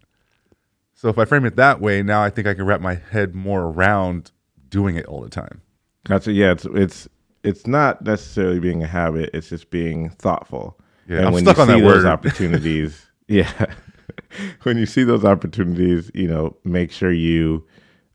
So 0.95 1.09
if 1.09 1.19
I 1.19 1.25
frame 1.25 1.45
it 1.47 1.57
that 1.57 1.81
way, 1.81 2.03
now 2.05 2.23
I 2.23 2.31
think 2.31 2.47
I 2.47 2.55
can 2.55 2.65
wrap 2.65 2.81
my 2.81 2.95
head 2.95 3.35
more 3.35 3.63
around 3.63 4.31
doing 4.69 4.95
it 4.95 5.07
all 5.07 5.21
the 5.21 5.29
time. 5.29 5.63
Gotcha. 6.05 6.31
Yeah, 6.31 6.53
it's 6.53 6.65
it's 6.67 7.09
it's 7.43 7.67
not 7.67 8.03
necessarily 8.03 8.61
being 8.61 8.85
a 8.85 8.87
habit. 8.87 9.31
It's 9.35 9.49
just 9.49 9.71
being 9.71 10.11
thoughtful. 10.11 10.79
Yeah, 11.09 11.27
I'm 11.27 11.37
stuck 11.39 11.59
on 11.59 11.67
that 11.69 11.81
those 11.81 12.05
word. 12.05 12.07
opportunities, 12.07 13.05
yeah, 13.29 13.67
when 14.63 14.79
you 14.79 14.87
see 14.87 15.03
those 15.03 15.25
opportunities, 15.25 16.11
you 16.15 16.29
know, 16.29 16.57
make 16.65 16.93
sure 16.93 17.11
you 17.11 17.67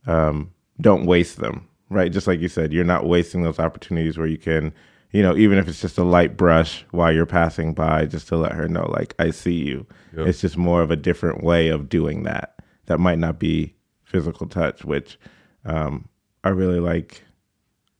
um, 0.07 0.51
don't 0.79 1.05
waste 1.05 1.37
them. 1.37 1.67
Right, 1.89 2.11
just 2.11 2.27
like 2.27 2.39
you 2.39 2.47
said, 2.47 2.73
you're 2.73 2.83
not 2.83 3.05
wasting 3.05 3.43
those 3.43 3.59
opportunities 3.59 4.17
where 4.17 4.27
you 4.27 4.39
can, 4.39 4.73
you 5.11 5.21
know, 5.21 5.35
even 5.37 5.59
if 5.59 5.67
it's 5.67 5.81
just 5.81 5.99
a 5.99 6.03
light 6.03 6.35
brush 6.35 6.83
while 6.91 7.11
you're 7.11 7.27
passing 7.27 7.73
by, 7.73 8.05
just 8.05 8.27
to 8.29 8.37
let 8.37 8.53
her 8.53 8.67
know, 8.67 8.87
like, 8.89 9.13
I 9.19 9.29
see 9.29 9.53
you. 9.53 9.85
Yep. 10.17 10.27
It's 10.27 10.41
just 10.41 10.57
more 10.57 10.81
of 10.81 10.89
a 10.89 10.95
different 10.95 11.43
way 11.43 11.67
of 11.67 11.87
doing 11.87 12.23
that. 12.23 12.55
That 12.87 12.99
might 12.99 13.19
not 13.19 13.37
be 13.39 13.75
physical 14.03 14.47
touch, 14.47 14.83
which 14.83 15.19
um, 15.63 16.07
I 16.43 16.49
really 16.49 16.79
like. 16.79 17.23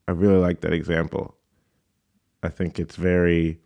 I 0.07 0.11
really 0.11 0.37
like 0.37 0.61
that 0.61 0.73
example. 0.73 1.35
I 2.43 2.49
think 2.49 2.79
it's 2.79 2.95
very 2.95 3.59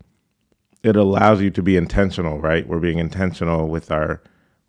it 0.83 0.95
allows 0.95 1.41
you 1.41 1.49
to 1.51 1.61
be 1.61 1.75
intentional, 1.75 2.39
right? 2.39 2.67
We're 2.67 2.79
being 2.79 2.99
intentional 2.99 3.67
with 3.67 3.91
our 3.91 4.21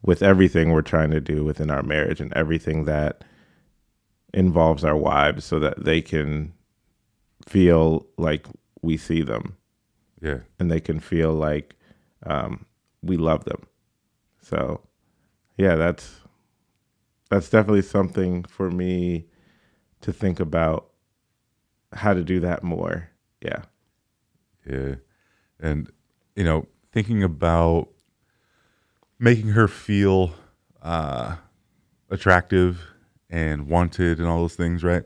with 0.02 0.22
everything 0.22 0.70
we're 0.70 0.82
trying 0.82 1.10
to 1.10 1.20
do 1.20 1.44
within 1.44 1.70
our 1.70 1.82
marriage 1.82 2.20
and 2.20 2.32
everything 2.32 2.84
that 2.86 3.22
involves 4.34 4.84
our 4.84 4.96
wives 4.96 5.44
so 5.44 5.58
that 5.58 5.84
they 5.84 6.00
can 6.00 6.52
feel 7.46 8.06
like 8.16 8.46
we 8.82 8.96
see 8.96 9.22
them 9.22 9.56
Yeah. 10.20 10.38
and 10.58 10.70
they 10.70 10.80
can 10.80 11.00
feel 11.00 11.32
like 11.32 11.74
um, 12.24 12.66
we 13.02 13.16
love 13.16 13.44
them. 13.44 13.62
So, 14.42 14.80
yeah, 15.56 15.74
that's 15.76 16.20
that's 17.30 17.48
definitely 17.48 17.82
something 17.82 18.44
for 18.44 18.70
me 18.70 19.26
to 20.00 20.12
think 20.12 20.40
about 20.40 20.90
how 21.92 22.12
to 22.14 22.22
do 22.24 22.40
that 22.40 22.62
more. 22.62 23.08
Yeah. 23.40 23.62
Yeah. 24.68 24.96
And, 25.60 25.90
you 26.34 26.44
know, 26.44 26.66
thinking 26.92 27.22
about 27.22 27.88
making 29.18 29.48
her 29.50 29.68
feel 29.68 30.32
uh, 30.82 31.36
attractive 32.10 32.80
and 33.30 33.68
wanted 33.68 34.18
and 34.18 34.28
all 34.28 34.40
those 34.40 34.56
things, 34.56 34.82
right? 34.84 35.04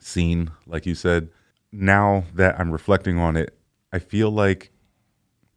Seen, 0.00 0.50
like 0.66 0.86
you 0.86 0.94
said. 0.94 1.28
Now 1.72 2.24
that 2.34 2.58
I'm 2.58 2.70
reflecting 2.70 3.18
on 3.18 3.36
it, 3.36 3.56
I 3.92 3.98
feel 3.98 4.30
like 4.30 4.72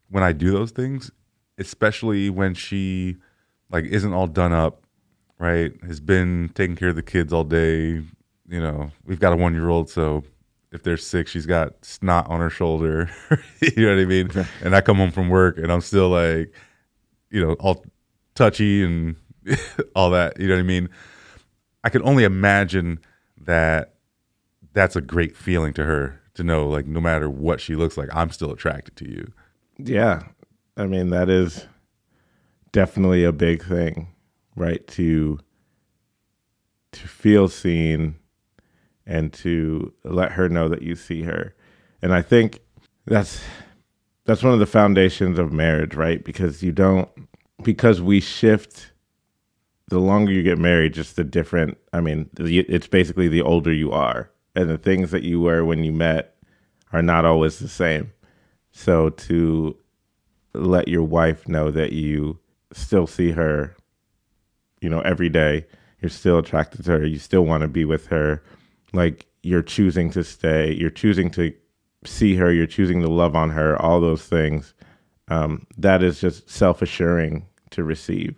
when 0.09 0.23
I 0.23 0.33
do 0.33 0.51
those 0.51 0.71
things, 0.71 1.11
especially 1.57 2.29
when 2.29 2.53
she 2.53 3.17
like 3.71 3.85
isn't 3.85 4.13
all 4.13 4.27
done 4.27 4.53
up, 4.53 4.83
right? 5.39 5.71
Has 5.85 5.99
been 5.99 6.51
taking 6.53 6.75
care 6.75 6.89
of 6.89 6.95
the 6.95 7.03
kids 7.03 7.31
all 7.31 7.43
day. 7.43 8.03
You 8.47 8.61
know, 8.61 8.91
we've 9.05 9.19
got 9.19 9.33
a 9.33 9.35
one 9.35 9.53
year 9.53 9.69
old, 9.69 9.89
so 9.89 10.23
if 10.71 10.83
they're 10.83 10.97
sick, 10.97 11.27
she's 11.27 11.45
got 11.45 11.83
snot 11.83 12.27
on 12.27 12.39
her 12.39 12.49
shoulder. 12.49 13.09
you 13.61 13.85
know 13.85 13.95
what 13.95 14.01
I 14.01 14.05
mean? 14.05 14.29
And 14.63 14.75
I 14.75 14.81
come 14.81 14.97
home 14.97 15.11
from 15.11 15.29
work 15.29 15.57
and 15.57 15.71
I'm 15.71 15.81
still 15.81 16.09
like, 16.09 16.53
you 17.29 17.45
know, 17.45 17.53
all 17.53 17.85
touchy 18.35 18.83
and 18.83 19.15
all 19.95 20.11
that. 20.11 20.39
You 20.39 20.47
know 20.47 20.55
what 20.55 20.61
I 20.61 20.63
mean? 20.63 20.89
I 21.83 21.89
can 21.89 22.03
only 22.03 22.23
imagine 22.23 22.99
that 23.37 23.95
that's 24.73 24.95
a 24.95 25.01
great 25.01 25.35
feeling 25.35 25.73
to 25.73 25.83
her 25.83 26.21
to 26.35 26.43
know, 26.43 26.67
like, 26.67 26.85
no 26.85 27.01
matter 27.01 27.29
what 27.29 27.59
she 27.61 27.75
looks 27.75 27.97
like, 27.97 28.09
I'm 28.13 28.29
still 28.29 28.51
attracted 28.51 28.95
to 28.97 29.09
you. 29.09 29.31
Yeah. 29.77 30.23
I 30.77 30.85
mean, 30.85 31.09
that 31.09 31.29
is 31.29 31.67
definitely 32.71 33.23
a 33.23 33.31
big 33.31 33.63
thing, 33.63 34.07
right? 34.55 34.85
To 34.87 35.39
to 36.91 37.07
feel 37.07 37.47
seen 37.47 38.15
and 39.05 39.31
to 39.31 39.93
let 40.03 40.31
her 40.31 40.49
know 40.49 40.67
that 40.69 40.81
you 40.81 40.95
see 40.95 41.21
her. 41.21 41.53
And 42.01 42.13
I 42.13 42.21
think 42.21 42.59
that's 43.05 43.41
that's 44.25 44.43
one 44.43 44.53
of 44.53 44.59
the 44.59 44.65
foundations 44.65 45.39
of 45.39 45.51
marriage, 45.51 45.95
right? 45.95 46.23
Because 46.23 46.63
you 46.63 46.71
don't 46.71 47.09
because 47.63 48.01
we 48.01 48.19
shift 48.21 48.91
the 49.89 49.99
longer 49.99 50.31
you 50.31 50.43
get 50.43 50.57
married, 50.57 50.93
just 50.93 51.15
the 51.15 51.23
different. 51.23 51.77
I 51.91 52.01
mean, 52.01 52.29
it's 52.37 52.87
basically 52.87 53.27
the 53.27 53.41
older 53.41 53.73
you 53.73 53.91
are, 53.91 54.31
and 54.55 54.69
the 54.69 54.77
things 54.77 55.11
that 55.11 55.23
you 55.23 55.41
were 55.41 55.65
when 55.65 55.83
you 55.83 55.91
met 55.91 56.35
are 56.93 57.01
not 57.01 57.25
always 57.25 57.59
the 57.59 57.67
same. 57.67 58.13
So 58.71 59.09
to 59.09 59.75
let 60.53 60.87
your 60.87 61.03
wife 61.03 61.47
know 61.47 61.71
that 61.71 61.91
you 61.91 62.39
still 62.71 63.07
see 63.07 63.31
her, 63.31 63.75
you 64.81 64.89
know, 64.89 65.01
every 65.01 65.29
day, 65.29 65.65
you're 66.01 66.09
still 66.09 66.37
attracted 66.37 66.85
to 66.85 66.91
her, 66.91 67.05
you 67.05 67.19
still 67.19 67.45
want 67.45 67.61
to 67.61 67.67
be 67.67 67.83
with 67.83 68.07
her, 68.07 68.43
like 68.93 69.25
you're 69.41 69.63
choosing 69.63 70.11
to 70.11 70.23
stay, 70.23 70.71
you're 70.73 70.89
choosing 70.89 71.29
to 71.31 71.53
see 72.05 72.35
her, 72.35 72.53
you're 72.53 72.67
choosing 72.67 73.01
to 73.01 73.09
love 73.09 73.35
on 73.35 73.49
her, 73.49 73.79
all 73.81 73.99
those 73.99 74.23
things. 74.23 74.73
Um, 75.27 75.65
that 75.77 76.03
is 76.03 76.21
just 76.21 76.49
self 76.49 76.81
assuring 76.81 77.45
to 77.71 77.83
receive. 77.83 78.35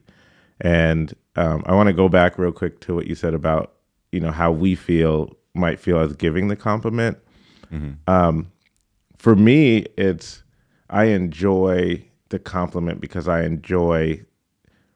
And 0.59 1.13
um, 1.35 1.63
I 1.65 1.73
want 1.73 1.87
to 1.87 1.93
go 1.93 2.09
back 2.09 2.37
real 2.37 2.51
quick 2.51 2.79
to 2.81 2.95
what 2.95 3.07
you 3.07 3.15
said 3.15 3.33
about, 3.33 3.73
you 4.11 4.19
know, 4.19 4.31
how 4.31 4.51
we 4.51 4.75
feel 4.75 5.35
might 5.53 5.79
feel 5.79 5.99
as 5.99 6.13
giving 6.15 6.47
the 6.47 6.55
compliment. 6.55 7.17
Um, 8.07 8.51
for 9.17 9.35
me, 9.35 9.85
it's 9.97 10.43
I 10.89 11.05
enjoy 11.05 12.05
the 12.29 12.39
compliment 12.39 12.99
because 13.01 13.27
I 13.27 13.43
enjoy 13.43 14.23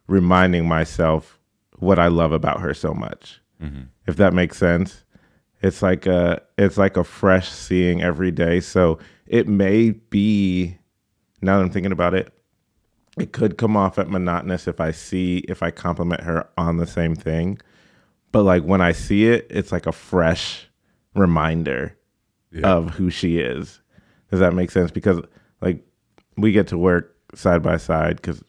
reminding 0.07 0.67
myself 0.67 1.39
what 1.79 1.99
I 1.99 2.07
love 2.07 2.31
about 2.31 2.59
her 2.61 2.73
so 2.73 2.93
much. 2.93 3.41
If 4.07 4.17
that 4.17 4.33
makes 4.33 4.57
sense. 4.57 5.03
It's 5.61 5.81
like 5.81 6.05
a 6.05 6.41
it's 6.57 6.77
like 6.77 6.95
a 6.97 7.03
fresh 7.03 7.49
seeing 7.49 8.03
every 8.03 8.29
day. 8.31 8.59
So 8.59 8.99
it 9.25 9.47
may 9.47 9.91
be 9.91 10.77
now 11.41 11.57
that 11.57 11.63
I'm 11.63 11.69
thinking 11.71 11.91
about 11.93 12.13
it, 12.13 12.31
it 13.17 13.31
could 13.31 13.57
come 13.57 13.77
off 13.77 13.97
at 13.97 14.09
monotonous 14.09 14.67
if 14.67 14.79
I 14.81 14.91
see 14.91 15.37
if 15.47 15.63
I 15.63 15.71
compliment 15.71 16.21
her 16.21 16.47
on 16.57 16.77
the 16.77 16.87
same 16.87 17.15
thing. 17.15 17.59
But 18.31 18.43
like 18.43 18.63
when 18.63 18.81
I 18.81 18.91
see 18.91 19.27
it, 19.27 19.47
it's 19.49 19.71
like 19.71 19.85
a 19.85 19.91
fresh 19.93 20.67
reminder 21.15 21.97
Yeah. 22.51 22.67
of 22.67 22.89
who 22.91 23.09
she 23.09 23.39
is. 23.39 23.81
Does 24.31 24.39
that 24.41 24.53
make 24.53 24.71
sense? 24.71 24.91
Because 24.91 25.21
like 25.61 25.81
we 26.35 26.51
get 26.51 26.67
to 26.67 26.77
work 26.77 27.15
side 27.33 27.63
by 27.63 27.77
side 27.77 28.17
because 28.17 28.43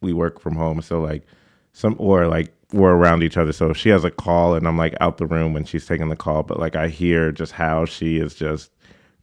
we 0.00 0.12
work 0.14 0.40
from 0.40 0.56
home. 0.56 0.80
So 0.80 1.00
like 1.00 1.24
some 1.72 1.94
or 1.98 2.26
like 2.26 2.54
we're 2.72 2.94
around 2.94 3.22
each 3.22 3.36
other. 3.36 3.52
So 3.52 3.70
if 3.70 3.76
she 3.76 3.90
has 3.90 4.04
a 4.04 4.10
call 4.10 4.54
and 4.54 4.66
I'm 4.66 4.78
like 4.78 4.94
out 5.00 5.18
the 5.18 5.26
room 5.26 5.52
when 5.52 5.64
she's 5.64 5.86
taking 5.86 6.08
the 6.08 6.16
call, 6.16 6.42
but 6.42 6.58
like 6.58 6.74
I 6.74 6.88
hear 6.88 7.30
just 7.32 7.52
how 7.52 7.84
she 7.84 8.16
is 8.16 8.34
just 8.34 8.70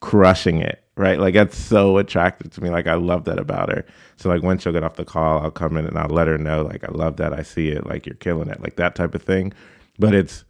crushing 0.01 0.59
it. 0.59 0.82
Right. 0.95 1.19
Like 1.19 1.33
that's 1.33 1.57
so 1.57 1.97
attractive 1.97 2.51
to 2.51 2.61
me. 2.61 2.69
Like 2.69 2.85
I 2.85 2.93
love 2.93 3.25
that 3.25 3.39
about 3.39 3.69
her. 3.69 3.83
So 4.17 4.29
like 4.29 4.43
when 4.43 4.59
she'll 4.59 4.73
get 4.73 4.83
off 4.83 4.95
the 4.95 5.05
call, 5.05 5.39
I'll 5.39 5.49
come 5.49 5.75
in 5.75 5.87
and 5.87 5.97
I'll 5.97 6.07
let 6.09 6.27
her 6.27 6.37
know, 6.37 6.61
like, 6.61 6.83
I 6.83 6.91
love 6.91 7.17
that. 7.17 7.33
I 7.33 7.41
see 7.41 7.69
it, 7.69 7.87
like 7.87 8.05
you're 8.05 8.15
killing 8.15 8.47
it, 8.49 8.61
like 8.61 8.75
that 8.75 8.93
type 8.93 9.15
of 9.15 9.23
thing. 9.23 9.53
But 9.97 10.13
it's 10.13 10.45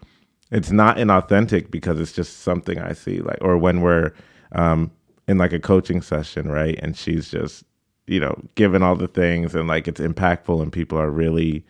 it's 0.52 0.70
not 0.72 0.98
inauthentic 0.98 1.72
because 1.72 2.00
it's 2.00 2.12
just 2.12 2.42
something 2.42 2.78
I 2.78 2.92
see. 2.94 3.22
Like 3.22 3.38
or 3.42 3.58
when 3.58 3.80
we're 3.82 4.12
um 4.52 4.92
in 5.30 5.38
like 5.38 5.54
a 5.54 5.60
coaching 5.60 6.02
session, 6.02 6.50
right? 6.50 6.78
And 6.82 6.98
she's 6.98 7.32
just, 7.32 7.64
you 8.08 8.20
know, 8.20 8.38
giving 8.56 8.84
all 8.84 8.96
the 8.98 9.08
things 9.08 9.56
and 9.56 9.68
like 9.70 9.88
it's 9.88 10.02
impactful 10.02 10.62
and 10.62 10.74
people 10.74 11.00
are 11.00 11.10
really, 11.10 11.66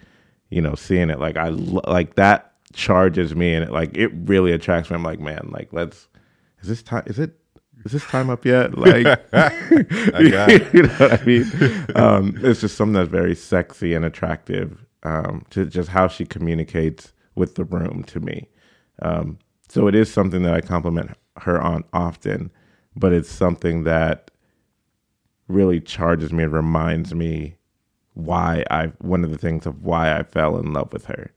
you 0.50 0.62
know, 0.62 0.74
seeing 0.74 1.12
it. 1.12 1.20
Like 1.20 1.38
I 1.38 1.50
like 1.50 2.16
that 2.16 2.54
charges 2.74 3.36
me 3.36 3.54
and 3.54 3.66
it 3.66 3.72
like 3.72 3.96
it 3.96 4.12
really 4.26 4.52
attracts 4.52 4.90
me. 4.90 4.96
I'm 4.96 5.04
like, 5.04 5.20
man, 5.20 5.50
like 5.52 5.72
let's 5.72 6.08
is 6.62 6.70
this 6.70 6.82
time 6.82 7.04
is 7.06 7.20
it 7.20 7.38
is 7.86 7.92
this 7.92 8.06
time 8.06 8.30
up 8.30 8.46
yet? 8.46 8.78
Like, 8.78 9.06
I 9.34 10.30
got 10.30 10.74
you 10.74 10.84
know 10.84 10.94
what 10.94 11.22
I 11.22 11.26
mean? 11.26 11.86
Um, 11.96 12.38
it's 12.42 12.62
just 12.62 12.76
something 12.76 12.94
that's 12.94 13.10
very 13.10 13.36
sexy 13.36 13.94
and 13.94 14.04
attractive 14.06 14.86
um, 15.04 15.46
to 15.52 15.66
just 15.66 15.90
how 15.90 16.08
she 16.08 16.26
communicates 16.26 17.14
with 17.36 17.56
the 17.56 17.64
room 17.64 18.04
to 18.06 18.20
me. 18.20 18.48
Um, 19.02 19.38
so 19.70 19.88
it 19.88 19.96
is 19.96 20.12
something 20.12 20.44
that 20.44 20.54
I 20.54 20.62
compliment 20.62 21.12
her 21.38 21.62
on 21.62 21.84
often, 21.94 22.52
but 22.96 23.14
it's 23.14 23.30
something 23.32 23.84
that 23.84 24.32
really 25.48 25.80
charges 25.80 26.32
me 26.32 26.44
and 26.44 26.54
reminds 26.54 27.14
me 27.14 27.58
why 28.14 28.64
I 28.70 28.88
one 29.00 29.24
of 29.24 29.32
the 29.32 29.38
things 29.38 29.66
of 29.66 29.84
why 29.84 30.18
I 30.18 30.24
fell 30.24 30.58
in 30.58 30.74
love 30.74 30.94
with 30.94 31.06
her. 31.06 31.32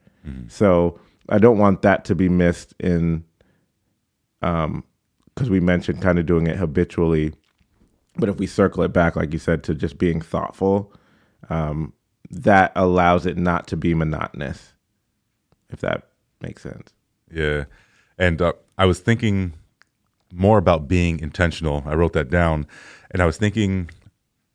So 0.48 0.98
I 1.28 1.38
don't 1.38 1.58
want 1.58 1.82
that 1.82 2.04
to 2.06 2.14
be 2.14 2.28
missed 2.28 2.74
in 2.80 3.24
um 4.42 4.84
because 5.36 5.50
we 5.50 5.60
mentioned 5.60 6.00
kind 6.00 6.18
of 6.18 6.24
doing 6.24 6.46
it 6.46 6.56
habitually. 6.56 7.34
But 8.16 8.30
if 8.30 8.38
we 8.38 8.46
circle 8.46 8.82
it 8.82 8.92
back, 8.92 9.16
like 9.16 9.32
you 9.34 9.38
said, 9.38 9.62
to 9.64 9.74
just 9.74 9.98
being 9.98 10.22
thoughtful, 10.22 10.92
um, 11.50 11.92
that 12.30 12.72
allows 12.74 13.26
it 13.26 13.36
not 13.36 13.66
to 13.68 13.76
be 13.76 13.92
monotonous, 13.94 14.72
if 15.68 15.80
that 15.80 16.08
makes 16.40 16.62
sense. 16.62 16.94
Yeah. 17.30 17.64
And 18.18 18.40
uh, 18.40 18.54
I 18.78 18.86
was 18.86 19.00
thinking 19.00 19.52
more 20.32 20.56
about 20.56 20.88
being 20.88 21.20
intentional. 21.20 21.82
I 21.86 21.94
wrote 21.94 22.14
that 22.14 22.30
down. 22.30 22.66
And 23.10 23.22
I 23.22 23.26
was 23.26 23.36
thinking, 23.36 23.90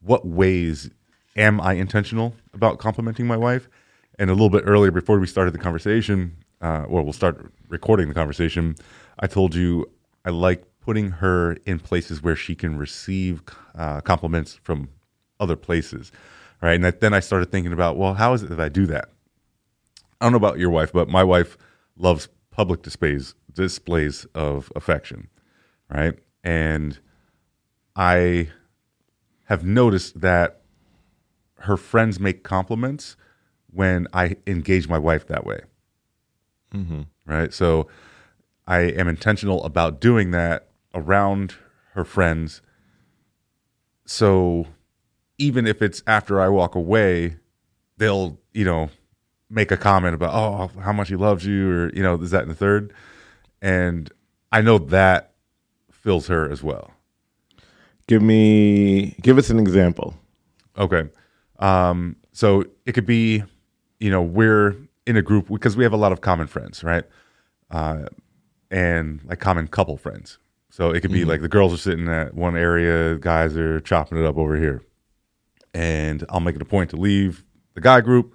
what 0.01 0.25
ways 0.25 0.89
am 1.37 1.61
I 1.61 1.73
intentional 1.73 2.33
about 2.53 2.79
complimenting 2.79 3.27
my 3.27 3.37
wife? 3.37 3.69
And 4.17 4.29
a 4.29 4.33
little 4.33 4.49
bit 4.49 4.63
earlier, 4.65 4.91
before 4.91 5.19
we 5.19 5.27
started 5.27 5.53
the 5.53 5.59
conversation, 5.59 6.35
uh, 6.61 6.85
or 6.87 7.03
we'll 7.03 7.13
start 7.13 7.51
recording 7.69 8.07
the 8.07 8.13
conversation, 8.15 8.75
I 9.19 9.27
told 9.27 9.53
you 9.53 9.89
I 10.25 10.31
like 10.31 10.63
putting 10.81 11.11
her 11.11 11.57
in 11.65 11.79
places 11.79 12.21
where 12.21 12.35
she 12.35 12.55
can 12.55 12.77
receive 12.77 13.41
uh, 13.75 14.01
compliments 14.01 14.59
from 14.63 14.89
other 15.39 15.55
places. 15.55 16.11
Right. 16.61 16.79
And 16.79 16.83
then 16.83 17.13
I 17.13 17.21
started 17.21 17.51
thinking 17.51 17.73
about, 17.73 17.97
well, 17.97 18.13
how 18.15 18.33
is 18.33 18.43
it 18.43 18.49
that 18.49 18.59
I 18.59 18.69
do 18.69 18.85
that? 18.87 19.09
I 20.19 20.25
don't 20.25 20.33
know 20.33 20.37
about 20.37 20.59
your 20.59 20.69
wife, 20.69 20.91
but 20.91 21.09
my 21.09 21.23
wife 21.23 21.57
loves 21.97 22.27
public 22.51 22.83
displays 22.83 23.33
displays 23.53 24.25
of 24.35 24.71
affection, 24.75 25.27
right? 25.89 26.17
And 26.43 26.99
I 27.95 28.49
have 29.45 29.63
noticed 29.65 30.21
that 30.21 30.61
her 31.59 31.77
friends 31.77 32.19
make 32.19 32.43
compliments 32.43 33.17
when 33.71 34.07
I 34.13 34.37
engage 34.47 34.87
my 34.87 34.97
wife 34.97 35.27
that 35.27 35.45
way, 35.45 35.61
right? 37.25 37.53
So 37.53 37.87
I 38.67 38.79
am 38.79 39.07
intentional 39.07 39.63
about 39.63 39.99
doing 39.99 40.31
that 40.31 40.69
around 40.93 41.55
her 41.93 42.03
friends. 42.03 42.61
So 44.05 44.67
even 45.37 45.65
if 45.65 45.81
it's 45.81 46.03
after 46.05 46.39
I 46.41 46.49
walk 46.49 46.75
away, 46.75 47.37
they'll, 47.97 48.39
you 48.53 48.65
know, 48.65 48.89
make 49.49 49.71
a 49.71 49.77
comment 49.77 50.15
about, 50.15 50.33
oh, 50.33 50.79
how 50.79 50.93
much 50.93 51.09
he 51.09 51.15
loves 51.15 51.45
you, 51.45 51.69
or, 51.69 51.93
you 51.93 52.01
know, 52.01 52.15
is 52.15 52.31
that 52.31 52.43
in 52.43 52.49
the 52.49 52.55
third? 52.55 52.93
And 53.61 54.11
I 54.51 54.61
know 54.61 54.77
that 54.77 55.33
fills 55.91 56.27
her 56.27 56.49
as 56.49 56.63
well. 56.63 56.91
Give 58.07 58.21
me, 58.21 59.15
give 59.21 59.37
us 59.37 59.49
an 59.49 59.59
example. 59.59 60.15
Okay. 60.77 61.09
Um, 61.59 62.15
so 62.31 62.63
it 62.85 62.93
could 62.93 63.05
be, 63.05 63.43
you 63.99 64.09
know, 64.09 64.21
we're 64.21 64.75
in 65.05 65.17
a 65.17 65.21
group 65.21 65.47
because 65.47 65.77
we 65.77 65.83
have 65.83 65.93
a 65.93 65.97
lot 65.97 66.11
of 66.11 66.21
common 66.21 66.47
friends, 66.47 66.83
right? 66.83 67.03
Uh, 67.69 68.05
and 68.69 69.21
like 69.25 69.39
common 69.39 69.67
couple 69.67 69.97
friends. 69.97 70.37
So 70.71 70.91
it 70.91 71.01
could 71.01 71.11
be 71.11 71.25
like 71.25 71.41
the 71.41 71.49
girls 71.49 71.73
are 71.73 71.77
sitting 71.77 72.07
at 72.07 72.33
one 72.33 72.55
area, 72.55 73.17
guys 73.17 73.57
are 73.57 73.81
chopping 73.81 74.17
it 74.17 74.25
up 74.25 74.37
over 74.37 74.55
here. 74.55 74.81
And 75.73 76.23
I'll 76.29 76.39
make 76.39 76.55
it 76.55 76.61
a 76.61 76.65
point 76.65 76.89
to 76.91 76.95
leave 76.95 77.43
the 77.73 77.81
guy 77.81 77.99
group, 77.99 78.33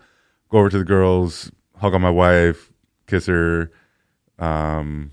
go 0.51 0.59
over 0.59 0.69
to 0.69 0.79
the 0.79 0.85
girls, 0.85 1.51
hug 1.77 1.95
on 1.95 2.03
my 2.03 2.11
wife, 2.11 2.71
kiss 3.07 3.25
her, 3.25 3.73
um, 4.39 5.13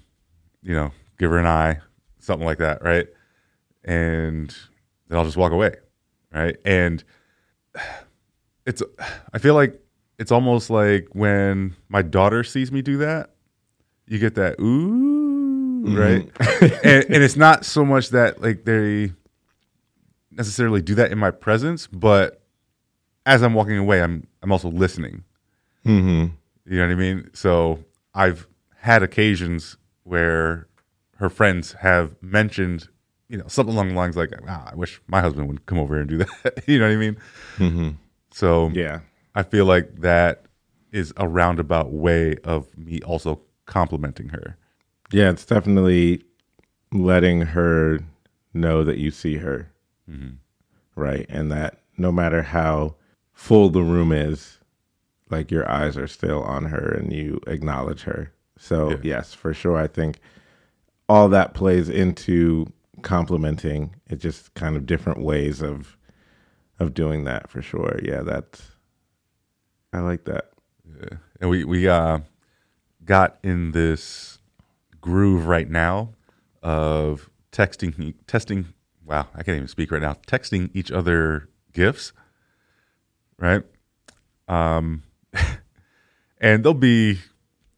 you 0.61 0.73
know, 0.73 0.91
give 1.17 1.31
her 1.31 1.37
an 1.37 1.47
eye, 1.47 1.79
something 2.19 2.45
like 2.45 2.57
that, 2.57 2.83
right? 2.83 3.07
And 3.85 4.53
then 5.07 5.17
I'll 5.17 5.25
just 5.25 5.37
walk 5.37 5.53
away, 5.53 5.75
right? 6.33 6.57
And 6.65 7.05
it's 8.65 8.83
I 9.33 9.37
feel 9.37 9.55
like 9.55 9.81
it's 10.19 10.31
almost 10.31 10.69
like 10.69 11.07
when 11.13 11.77
my 11.87 12.01
daughter 12.01 12.43
sees 12.43 12.69
me 12.69 12.81
do 12.81 12.97
that, 12.97 13.33
you 14.07 14.19
get 14.19 14.35
that 14.35 14.59
ooh, 14.59 15.12
right? 15.83 16.29
and, 16.83 17.05
and 17.05 17.23
it's 17.23 17.35
not 17.35 17.65
so 17.65 17.83
much 17.85 18.09
that 18.09 18.41
like 18.41 18.65
they 18.65 19.11
necessarily 20.31 20.81
do 20.81 20.95
that 20.95 21.11
in 21.11 21.17
my 21.17 21.31
presence, 21.31 21.87
but 21.87 22.41
as 23.25 23.41
I'm 23.43 23.53
walking 23.53 23.77
away, 23.77 24.01
I'm 24.01 24.27
I'm 24.41 24.51
also 24.51 24.69
listening. 24.69 25.23
Mm-hmm. 25.85 26.33
You 26.71 26.77
know 26.77 26.87
what 26.87 26.91
I 26.91 26.95
mean? 26.95 27.29
So 27.33 27.83
I've 28.13 28.47
had 28.77 29.03
occasions 29.03 29.77
where 30.03 30.67
her 31.17 31.29
friends 31.29 31.73
have 31.73 32.15
mentioned, 32.21 32.87
you 33.29 33.37
know, 33.37 33.45
something 33.47 33.73
along 33.73 33.89
the 33.89 33.95
lines 33.95 34.15
like, 34.17 34.31
"Wow, 34.45 34.67
I 34.71 34.75
wish 34.75 35.01
my 35.07 35.21
husband 35.21 35.47
would 35.47 35.65
come 35.65 35.79
over 35.79 35.99
and 35.99 36.09
do 36.09 36.17
that." 36.43 36.63
you 36.67 36.79
know 36.79 36.87
what 36.87 36.93
I 36.93 36.97
mean? 36.97 37.17
Mm-hmm. 37.57 37.89
So 38.31 38.69
Yeah. 38.73 38.99
I 39.35 39.43
feel 39.43 39.65
like 39.65 39.99
that 40.01 40.45
is 40.91 41.11
a 41.17 41.27
roundabout 41.27 41.91
way 41.91 42.35
of 42.43 42.67
me 42.77 42.99
also 43.01 43.41
complimenting 43.65 44.29
her. 44.29 44.57
Yeah, 45.13 45.29
it's 45.29 45.45
definitely 45.45 46.23
letting 46.91 47.41
her 47.41 47.99
know 48.53 48.83
that 48.83 48.97
you 48.97 49.11
see 49.11 49.37
her, 49.37 49.71
right? 50.95 51.25
And 51.29 51.51
that 51.51 51.79
no 51.97 52.11
matter 52.11 52.41
how 52.41 52.95
full 53.31 53.69
the 53.69 53.81
room 53.83 54.11
is, 54.11 54.59
like 55.29 55.49
your 55.51 55.69
eyes 55.69 55.97
are 55.97 56.07
still 56.07 56.43
on 56.43 56.65
her 56.65 56.91
and 56.91 57.11
you 57.13 57.39
acknowledge 57.47 58.03
her. 58.03 58.31
So, 58.57 58.91
Yeah. 58.91 58.97
yes, 59.03 59.33
for 59.33 59.53
sure. 59.53 59.77
I 59.77 59.87
think 59.87 60.19
all 61.09 61.29
that 61.29 61.53
plays 61.53 61.89
into 61.89 62.67
complimenting. 63.01 63.95
It's 64.07 64.21
just 64.21 64.53
kind 64.53 64.75
of 64.75 64.85
different 64.85 65.21
ways 65.21 65.61
of 65.61 65.97
of 66.79 66.93
doing 66.93 67.23
that 67.25 67.49
for 67.49 67.61
sure. 67.61 67.99
Yeah, 68.03 68.21
that's 68.21 68.71
I 69.93 69.99
like 69.99 70.25
that. 70.25 70.51
Yeah. 70.99 71.17
and 71.39 71.49
we 71.49 71.63
we 71.65 71.87
uh, 71.87 72.19
got 73.05 73.37
in 73.43 73.71
this 73.71 74.39
groove 75.03 75.47
right 75.47 75.69
now 75.69 76.13
of 76.63 77.29
texting, 77.51 78.15
testing. 78.25 78.67
Wow, 79.05 79.27
I 79.35 79.43
can't 79.43 79.57
even 79.57 79.67
speak 79.67 79.91
right 79.91 80.01
now. 80.01 80.15
Texting 80.27 80.71
each 80.73 80.91
other 80.91 81.49
gifts, 81.73 82.13
right? 83.37 83.63
Um, 84.47 85.03
and 86.41 86.63
they'll 86.63 86.73
be 86.73 87.19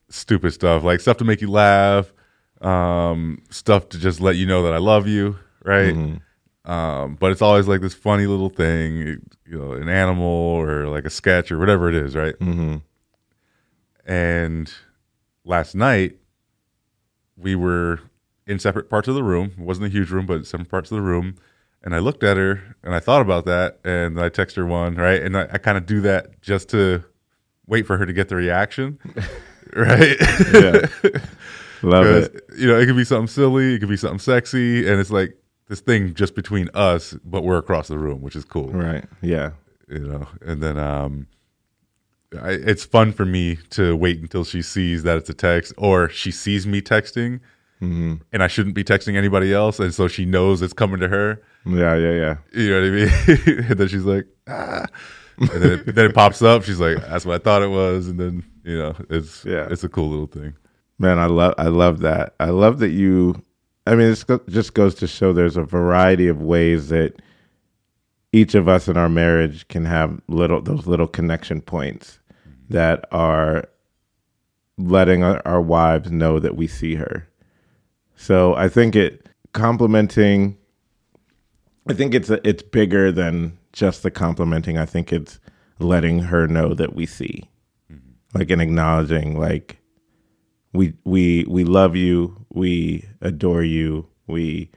stupid 0.10 0.54
stuff 0.54 0.84
like 0.84 1.00
stuff 1.02 1.18
to 1.18 1.26
make 1.26 1.42
you 1.42 1.50
laugh, 1.50 2.14
um, 2.62 3.42
stuff 3.50 3.90
to 3.90 4.00
just 4.00 4.22
let 4.22 4.36
you 4.36 4.46
know 4.46 4.64
that 4.64 4.74
I 4.74 4.78
love 4.78 5.08
you, 5.08 5.38
right? 5.64 5.96
Um, 6.64 7.16
but 7.20 7.32
it's 7.32 7.42
always 7.42 7.68
like 7.68 7.82
this 7.82 7.96
funny 7.96 8.28
little 8.28 8.50
thing, 8.50 8.98
you 9.46 9.60
know, 9.60 9.74
an 9.74 9.90
animal 9.90 10.26
or 10.26 10.88
like 10.88 11.06
a 11.06 11.10
sketch 11.10 11.52
or 11.52 11.58
whatever 11.58 11.90
it 11.90 11.96
is, 11.96 12.16
right? 12.16 12.36
Mm-hmm. 12.40 12.78
And 14.12 14.72
last 15.44 15.74
night 15.74 16.20
we 17.38 17.56
were 17.56 18.00
in 18.48 18.60
separate 18.60 18.90
parts 18.90 19.08
of 19.08 19.16
the 19.16 19.24
room. 19.24 19.52
It 19.58 19.64
wasn't 19.64 19.88
a 19.88 19.90
huge 19.90 20.10
room, 20.12 20.26
but 20.26 20.46
separate 20.46 20.70
parts 20.70 20.92
of 20.92 20.96
the 20.96 21.02
room. 21.02 21.36
And 21.84 21.94
I 21.96 22.00
looked 22.00 22.24
at 22.24 22.38
her 22.38 22.76
and 22.84 22.96
I 22.96 23.00
thought 23.00 23.22
about 23.22 23.46
that 23.46 23.80
and 23.84 24.20
I 24.20 24.30
text 24.30 24.56
her 24.56 24.66
one, 24.66 24.96
right? 24.96 25.22
And 25.22 25.38
I, 25.38 25.48
I 25.54 25.58
kind 25.60 25.78
of 25.78 25.86
do 25.86 26.02
that 26.02 26.42
just 26.42 26.70
to 26.70 27.04
wait 27.68 27.86
for 27.86 27.98
her 27.98 28.06
to 28.06 28.14
get 28.14 28.30
the 28.30 28.36
reaction, 28.36 29.00
right? 29.76 30.16
Yeah. 30.54 30.88
Love 31.84 32.06
it. 32.08 32.42
you 32.58 32.68
know, 32.68 32.80
it 32.80 32.86
could 32.88 32.96
be 32.96 33.04
something 33.04 33.28
silly, 33.28 33.76
it 33.76 33.80
could 33.80 33.90
be 33.90 33.98
something 33.98 34.18
sexy, 34.20 34.88
and 34.90 35.00
it's 35.00 35.12
like 35.12 35.38
this 35.68 35.82
thing 35.82 36.14
just 36.16 36.34
between 36.34 36.70
us, 36.74 37.16
but 37.24 37.44
we're 37.44 37.58
across 37.58 37.88
the 37.88 37.98
room, 38.00 38.22
which 38.22 38.36
is 38.36 38.46
cool 38.46 38.70
Right. 38.70 39.06
Yeah. 39.22 39.52
you 39.88 40.00
know 40.00 40.28
and 40.42 40.64
then 40.64 40.78
um 40.80 41.28
I, 42.42 42.52
it's 42.52 42.84
fun 42.86 43.12
for 43.14 43.26
me 43.26 43.58
to 43.72 43.96
wait 43.96 44.20
until 44.20 44.44
she 44.44 44.62
sees 44.62 45.04
that 45.04 45.18
it's 45.18 45.30
a 45.30 45.34
text 45.34 45.74
or 45.78 46.10
she 46.10 46.32
sees 46.32 46.66
me 46.68 46.82
texting 46.82 47.40
Mm-hmm. 47.82 48.16
and 48.32 48.42
i 48.42 48.48
shouldn't 48.48 48.74
be 48.74 48.86
texting 48.86 49.18
anybody 49.18 49.54
else 49.54 49.80
and 49.82 49.94
so 49.94 50.08
she 50.08 50.24
knows 50.26 50.62
it's 50.62 50.72
coming 50.74 50.98
to 51.02 51.10
her 51.10 51.42
Yeah, 51.66 51.96
yeah, 51.96 52.12
yeah. 52.12 52.36
you 52.54 52.70
know 52.70 52.80
what 52.80 52.88
i 52.88 52.90
mean 52.90 53.66
and 53.70 53.78
then 53.78 53.88
she's 53.90 54.06
like 54.06 54.26
ah 54.48 54.86
and 55.38 55.50
then 55.50 55.72
it, 55.80 55.94
then 55.94 56.06
it 56.06 56.16
pops 56.16 56.42
up 56.42 56.64
she's 56.64 56.80
like 56.80 56.98
that's 57.06 57.26
what 57.26 57.36
i 57.36 57.44
thought 57.44 57.62
it 57.62 57.68
was 57.68 58.08
and 58.08 58.18
then 58.18 58.46
you 58.64 58.78
know 58.78 58.96
it's 59.10 59.44
Yeah. 59.44 59.68
it's 59.70 59.84
a 59.84 59.90
cool 59.90 60.10
little 60.10 60.26
thing 60.28 60.56
Man, 60.98 61.20
I 61.20 61.26
love 61.26 61.54
I 61.58 61.68
love 61.68 62.00
that. 62.00 62.36
I 62.40 62.52
love 62.52 62.80
that 62.80 62.92
you. 62.92 63.36
I 63.86 63.96
mean, 63.96 64.10
it 64.12 64.24
just 64.50 64.74
goes 64.74 64.96
to 64.96 65.08
show 65.08 65.34
there's 65.34 65.58
a 65.58 65.64
variety 65.64 66.30
of 66.30 66.42
ways 66.42 66.88
that 66.88 67.22
each 68.36 68.54
of 68.54 68.68
us 68.68 68.90
in 68.90 68.98
our 68.98 69.08
marriage 69.08 69.66
can 69.70 69.86
have 69.86 70.20
little 70.28 70.62
those 70.62 70.86
little 70.86 71.08
connection 71.08 71.62
points 71.62 72.20
that 72.70 73.06
are 73.14 73.64
letting 74.78 75.24
our, 75.24 75.62
wives 75.62 76.12
know 76.12 76.38
that 76.38 76.58
we 76.58 76.68
see 76.68 76.96
her. 76.96 77.30
So 78.18 78.54
I 78.56 78.68
think 78.68 78.94
it 78.94 79.30
complimenting. 79.54 80.58
I 81.88 81.94
think 81.94 82.14
it's 82.14 82.30
a, 82.30 82.46
it's 82.46 82.62
bigger 82.62 83.10
than 83.10 83.58
just 83.72 84.04
the 84.04 84.12
complimenting. 84.12 84.78
I 84.78 84.86
think 84.86 85.14
it's 85.14 85.40
letting 85.80 86.20
her 86.20 86.46
know 86.46 86.74
that 86.74 86.94
we 86.94 87.06
see, 87.06 87.50
mm-hmm. 87.90 88.38
like 88.38 88.52
and 88.52 88.62
acknowledging, 88.62 89.40
like 89.40 89.78
we 90.74 90.94
we 91.06 91.46
we 91.48 91.64
love 91.64 91.96
you, 91.96 92.46
we 92.50 93.06
adore 93.22 93.64
you, 93.64 94.08
we 94.28 94.72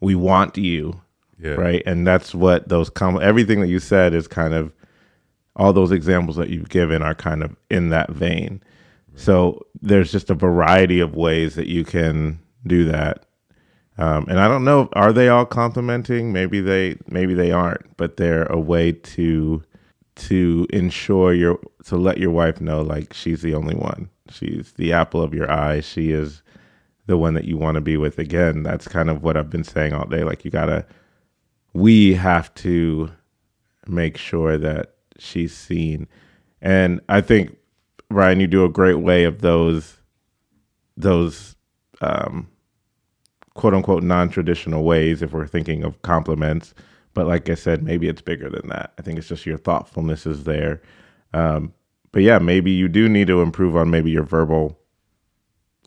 we 0.00 0.14
want 0.14 0.58
you, 0.58 1.00
Yeah. 1.40 1.52
right? 1.52 1.82
And 1.86 2.06
that's 2.06 2.34
what 2.34 2.68
those 2.68 2.90
com- 2.90 3.20
everything 3.22 3.60
that 3.60 3.68
you 3.68 3.78
said 3.78 4.14
is 4.14 4.28
kind 4.28 4.54
of 4.54 4.72
all 5.56 5.72
those 5.72 5.92
examples 5.92 6.36
that 6.36 6.50
you've 6.50 6.68
given 6.68 7.02
are 7.02 7.14
kind 7.14 7.42
of 7.42 7.56
in 7.70 7.90
that 7.90 8.10
vein. 8.10 8.62
So 9.14 9.66
there's 9.82 10.12
just 10.12 10.30
a 10.30 10.34
variety 10.34 11.00
of 11.00 11.14
ways 11.14 11.54
that 11.56 11.66
you 11.66 11.84
can 11.84 12.38
do 12.66 12.84
that. 12.86 13.26
Um, 13.98 14.26
and 14.28 14.40
I 14.40 14.48
don't 14.48 14.64
know, 14.64 14.88
are 14.94 15.12
they 15.12 15.28
all 15.28 15.44
complimenting? 15.44 16.32
Maybe 16.32 16.60
they, 16.60 16.96
maybe 17.08 17.34
they 17.34 17.50
aren't, 17.52 17.96
but 17.96 18.16
they're 18.16 18.46
a 18.46 18.58
way 18.58 18.92
to 18.92 19.62
to 20.16 20.66
ensure 20.70 21.32
your 21.32 21.58
to 21.86 21.96
let 21.96 22.18
your 22.18 22.30
wife 22.30 22.60
know 22.60 22.82
like 22.82 23.14
she's 23.14 23.40
the 23.42 23.54
only 23.54 23.74
one. 23.74 24.10
She's 24.30 24.72
the 24.72 24.92
apple 24.92 25.22
of 25.22 25.32
your 25.32 25.50
eye. 25.50 25.80
She 25.80 26.12
is 26.12 26.42
the 27.06 27.16
one 27.16 27.34
that 27.34 27.44
you 27.44 27.56
want 27.56 27.76
to 27.76 27.80
be 27.80 27.96
with. 27.96 28.18
Again, 28.18 28.62
that's 28.62 28.86
kind 28.86 29.08
of 29.10 29.22
what 29.22 29.36
I've 29.36 29.50
been 29.50 29.64
saying 29.64 29.92
all 29.92 30.06
day. 30.06 30.22
Like 30.22 30.44
you 30.44 30.50
gotta, 30.50 30.84
we 31.72 32.14
have 32.14 32.52
to 32.54 33.10
make 33.86 34.16
sure 34.16 34.58
that 34.58 34.94
she's 35.18 35.56
seen. 35.56 36.08
And 36.60 37.00
I 37.08 37.20
think 37.20 37.56
Brian, 38.08 38.40
you 38.40 38.46
do 38.46 38.64
a 38.64 38.68
great 38.68 38.98
way 38.98 39.24
of 39.24 39.40
those 39.40 39.96
those 40.96 41.56
um, 42.00 42.48
quote 43.54 43.74
unquote 43.74 44.02
non 44.02 44.28
traditional 44.28 44.84
ways 44.84 45.22
if 45.22 45.32
we're 45.32 45.46
thinking 45.46 45.84
of 45.84 46.00
compliments. 46.02 46.74
But 47.14 47.26
like 47.26 47.48
I 47.48 47.54
said, 47.54 47.82
maybe 47.82 48.08
it's 48.08 48.22
bigger 48.22 48.48
than 48.48 48.68
that. 48.68 48.92
I 48.98 49.02
think 49.02 49.18
it's 49.18 49.28
just 49.28 49.46
your 49.46 49.58
thoughtfulness 49.58 50.26
is 50.26 50.44
there. 50.44 50.80
Um, 51.32 51.72
but 52.12 52.22
yeah, 52.22 52.38
maybe 52.38 52.70
you 52.70 52.88
do 52.88 53.08
need 53.08 53.26
to 53.28 53.42
improve 53.42 53.76
on 53.76 53.90
maybe 53.90 54.10
your 54.10 54.24
verbal 54.24 54.78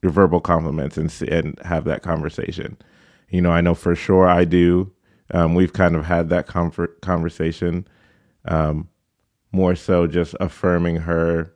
your 0.02 0.12
verbal 0.12 0.42
compliments 0.42 0.98
and 0.98 1.12
and 1.30 1.60
have 1.64 1.86
that 1.86 2.04
conversation. 2.04 2.78
You 3.30 3.42
know, 3.42 3.52
I 3.52 3.62
know 3.62 3.74
for 3.74 3.96
sure 3.96 4.28
I 4.28 4.46
do. 4.46 4.92
Um, 5.34 5.56
we've 5.56 5.74
kind 5.74 5.96
of 5.96 6.06
had 6.06 6.30
that 6.30 6.48
comfort 6.48 7.02
conversation. 7.02 7.88
Um, 8.46 8.88
more 9.52 9.76
so, 9.76 10.08
just 10.08 10.36
affirming 10.40 10.98
her, 10.98 11.54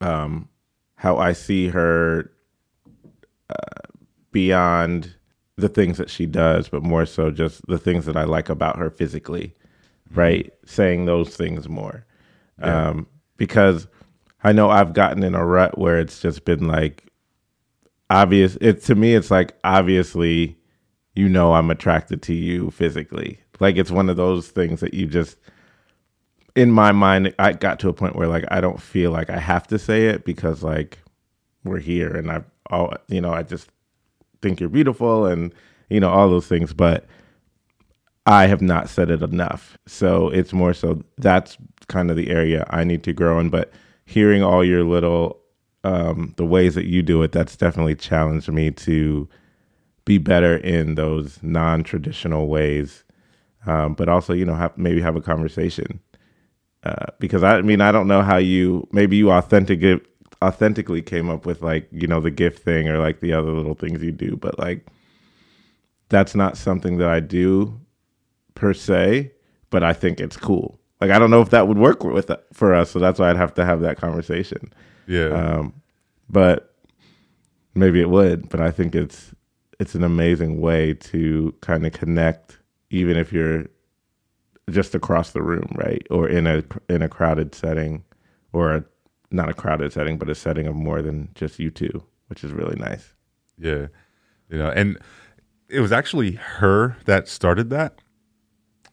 um, 0.00 0.48
how 0.96 1.16
I 1.18 1.32
see 1.32 1.68
her 1.68 2.30
uh, 3.50 3.88
beyond 4.32 5.14
the 5.56 5.68
things 5.68 5.98
that 5.98 6.10
she 6.10 6.26
does, 6.26 6.68
but 6.68 6.82
more 6.82 7.06
so 7.06 7.30
just 7.30 7.66
the 7.66 7.78
things 7.78 8.06
that 8.06 8.16
I 8.16 8.24
like 8.24 8.48
about 8.48 8.78
her 8.78 8.90
physically. 8.90 9.54
Right, 10.14 10.50
saying 10.64 11.04
those 11.04 11.36
things 11.36 11.68
more, 11.68 12.06
um, 12.62 13.06
because 13.36 13.86
I 14.42 14.52
know 14.52 14.70
I've 14.70 14.94
gotten 14.94 15.22
in 15.22 15.34
a 15.34 15.44
rut 15.44 15.76
where 15.76 16.00
it's 16.00 16.20
just 16.20 16.46
been 16.46 16.66
like 16.66 17.12
obvious 18.10 18.56
it 18.62 18.82
to 18.84 18.94
me 18.94 19.14
it's 19.14 19.30
like 19.30 19.54
obviously 19.64 20.57
you 21.18 21.28
know 21.28 21.54
I'm 21.54 21.68
attracted 21.68 22.22
to 22.22 22.32
you 22.32 22.70
physically. 22.70 23.40
Like 23.58 23.76
it's 23.76 23.90
one 23.90 24.08
of 24.08 24.16
those 24.16 24.50
things 24.50 24.78
that 24.78 24.94
you 24.94 25.08
just 25.08 25.36
in 26.54 26.70
my 26.70 26.92
mind 26.92 27.34
I 27.40 27.54
got 27.54 27.80
to 27.80 27.88
a 27.88 27.92
point 27.92 28.14
where 28.14 28.28
like 28.28 28.44
I 28.52 28.60
don't 28.60 28.80
feel 28.80 29.10
like 29.10 29.28
I 29.28 29.38
have 29.40 29.66
to 29.66 29.80
say 29.80 30.06
it 30.06 30.24
because 30.24 30.62
like 30.62 30.98
we're 31.64 31.80
here 31.80 32.14
and 32.14 32.30
I 32.30 32.44
all 32.70 32.94
you 33.08 33.20
know 33.20 33.32
I 33.32 33.42
just 33.42 33.68
think 34.42 34.60
you're 34.60 34.68
beautiful 34.68 35.26
and 35.26 35.52
you 35.90 35.98
know 35.98 36.08
all 36.08 36.30
those 36.30 36.46
things 36.46 36.72
but 36.72 37.06
I 38.24 38.46
have 38.46 38.62
not 38.62 38.88
said 38.88 39.10
it 39.10 39.22
enough. 39.22 39.76
So 39.86 40.28
it's 40.28 40.52
more 40.52 40.72
so 40.72 41.02
that's 41.16 41.56
kind 41.88 42.12
of 42.12 42.16
the 42.16 42.30
area 42.30 42.64
I 42.70 42.84
need 42.84 43.02
to 43.02 43.12
grow 43.12 43.40
in 43.40 43.50
but 43.50 43.72
hearing 44.04 44.44
all 44.44 44.64
your 44.64 44.84
little 44.84 45.40
um 45.82 46.32
the 46.36 46.46
ways 46.46 46.76
that 46.76 46.86
you 46.86 47.02
do 47.02 47.24
it 47.24 47.32
that's 47.32 47.56
definitely 47.56 47.96
challenged 47.96 48.52
me 48.52 48.70
to 48.70 49.28
be 50.08 50.18
better 50.18 50.56
in 50.56 50.94
those 50.96 51.38
non-traditional 51.42 52.48
ways 52.48 53.04
um, 53.66 53.94
but 53.94 54.08
also 54.08 54.32
you 54.32 54.44
know 54.46 54.54
have, 54.54 54.76
maybe 54.78 55.00
have 55.00 55.16
a 55.16 55.20
conversation 55.20 56.00
uh, 56.84 57.06
because 57.18 57.42
I 57.44 57.60
mean 57.60 57.80
I 57.80 57.92
don't 57.92 58.08
know 58.08 58.22
how 58.22 58.38
you 58.38 58.88
maybe 58.92 59.16
you 59.16 59.30
authentic 59.30 59.80
authentically 60.42 61.02
came 61.02 61.28
up 61.28 61.44
with 61.44 61.60
like 61.62 61.88
you 61.92 62.06
know 62.06 62.20
the 62.20 62.30
gift 62.30 62.62
thing 62.62 62.88
or 62.88 62.98
like 62.98 63.20
the 63.20 63.32
other 63.32 63.52
little 63.52 63.74
things 63.74 64.02
you 64.02 64.12
do 64.12 64.36
but 64.36 64.58
like 64.58 64.86
that's 66.08 66.34
not 66.34 66.56
something 66.56 66.98
that 66.98 67.08
I 67.08 67.20
do 67.20 67.78
per 68.54 68.72
se 68.72 69.32
but 69.70 69.82
I 69.82 69.92
think 69.92 70.20
it's 70.20 70.36
cool 70.36 70.78
like 71.00 71.10
I 71.10 71.18
don't 71.18 71.30
know 71.30 71.42
if 71.42 71.50
that 71.50 71.68
would 71.68 71.78
work 71.78 72.02
with 72.04 72.30
for 72.52 72.74
us 72.74 72.90
so 72.90 72.98
that's 72.98 73.18
why 73.18 73.28
I'd 73.30 73.36
have 73.36 73.54
to 73.54 73.64
have 73.64 73.80
that 73.82 73.98
conversation 73.98 74.72
Yeah. 75.06 75.28
um, 75.40 75.74
but 76.30 76.74
maybe 77.74 78.00
it 78.00 78.10
would. 78.10 78.48
But 78.48 78.60
I 78.60 78.70
think 78.70 78.94
it's 78.94 79.32
it's 79.78 79.94
an 79.94 80.04
amazing 80.04 80.60
way 80.60 80.94
to 80.94 81.54
kind 81.60 81.86
of 81.86 81.92
connect, 81.92 82.58
even 82.90 83.16
if 83.16 83.32
you're 83.32 83.66
just 84.70 84.94
across 84.94 85.32
the 85.32 85.42
room, 85.42 85.70
right, 85.76 86.06
or 86.10 86.28
in 86.28 86.46
a 86.46 86.62
in 86.88 87.02
a 87.02 87.08
crowded 87.08 87.54
setting, 87.54 88.04
or 88.52 88.74
a, 88.74 88.84
not 89.30 89.48
a 89.48 89.54
crowded 89.54 89.92
setting, 89.92 90.18
but 90.18 90.28
a 90.28 90.34
setting 90.34 90.66
of 90.66 90.74
more 90.74 91.02
than 91.02 91.28
just 91.34 91.58
you 91.58 91.70
two, 91.70 92.02
which 92.28 92.44
is 92.44 92.52
really 92.52 92.76
nice. 92.76 93.14
Yeah. 93.58 93.86
You 94.48 94.58
know, 94.58 94.70
and 94.70 94.98
it 95.68 95.80
was 95.80 95.92
actually 95.92 96.32
her 96.32 96.96
that 97.04 97.28
started 97.28 97.70
that. 97.70 98.00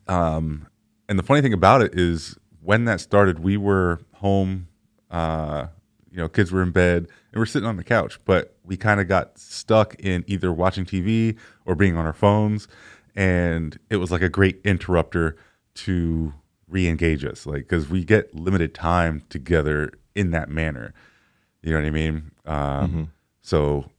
Um, 0.08 0.68
and 1.08 1.18
the 1.18 1.24
funny 1.24 1.42
thing 1.42 1.54
about 1.54 1.82
it 1.82 1.98
is 1.98 2.38
when 2.62 2.86
that 2.86 3.00
started, 3.00 3.40
we 3.40 3.58
were 3.58 4.02
home, 4.16 4.68
uh, 5.10 5.68
you 6.16 6.22
know, 6.22 6.30
kids 6.30 6.50
were 6.50 6.64
in 6.64 6.72
bed 6.72 7.08
and 7.34 7.40
we're 7.40 7.46
sitting 7.46 7.68
on 7.68 7.76
the 7.76 7.84
couch, 7.84 8.20
but 8.24 8.56
we 8.64 8.78
kind 8.78 9.02
of 9.02 9.08
got 9.10 9.38
stuck 9.38 9.96
in 10.00 10.24
either 10.28 10.50
watching 10.54 10.86
TV 10.86 11.36
or 11.66 11.76
being 11.76 11.98
on 11.98 12.06
our 12.06 12.14
phones. 12.14 12.70
And 13.18 13.78
it 13.90 13.98
was 13.98 14.12
like 14.12 14.22
a 14.22 14.30
great 14.30 14.62
interrupter 14.64 15.36
to 15.76 16.34
re 16.70 16.88
engage 16.88 17.26
us, 17.26 17.46
like, 17.46 17.64
because 17.64 17.90
we 17.90 18.06
get 18.06 18.34
limited 18.34 18.74
time 18.74 19.24
together 19.30 19.92
in 20.16 20.32
that 20.32 20.48
manner. 20.50 20.94
You 21.62 21.74
know 21.74 21.80
what 21.80 21.88
I 21.88 21.92
mean? 21.92 22.32
Um, 22.46 23.12
So 23.42 23.92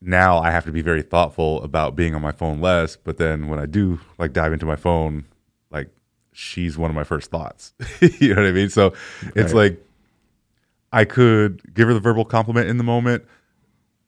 now 0.00 0.38
I 0.38 0.50
have 0.50 0.64
to 0.64 0.72
be 0.72 0.82
very 0.82 1.02
thoughtful 1.02 1.62
about 1.62 1.96
being 1.96 2.14
on 2.14 2.22
my 2.22 2.32
phone 2.32 2.60
less. 2.60 2.96
But 2.96 3.16
then 3.18 3.48
when 3.48 3.58
I 3.58 3.66
do 3.66 4.00
like 4.18 4.32
dive 4.32 4.52
into 4.52 4.66
my 4.66 4.76
phone, 4.76 5.24
like 5.70 5.88
she's 6.32 6.78
one 6.78 6.90
of 6.90 6.94
my 6.96 7.04
first 7.04 7.30
thoughts. 7.30 7.72
you 8.20 8.34
know 8.34 8.42
what 8.42 8.48
I 8.48 8.52
mean? 8.52 8.68
So 8.70 8.92
it's 9.34 9.52
Right. 9.52 9.70
like 9.70 9.86
I 10.92 11.04
could 11.04 11.74
give 11.74 11.88
her 11.88 11.94
the 11.94 12.00
verbal 12.00 12.24
compliment 12.24 12.68
in 12.68 12.76
the 12.76 12.84
moment, 12.84 13.24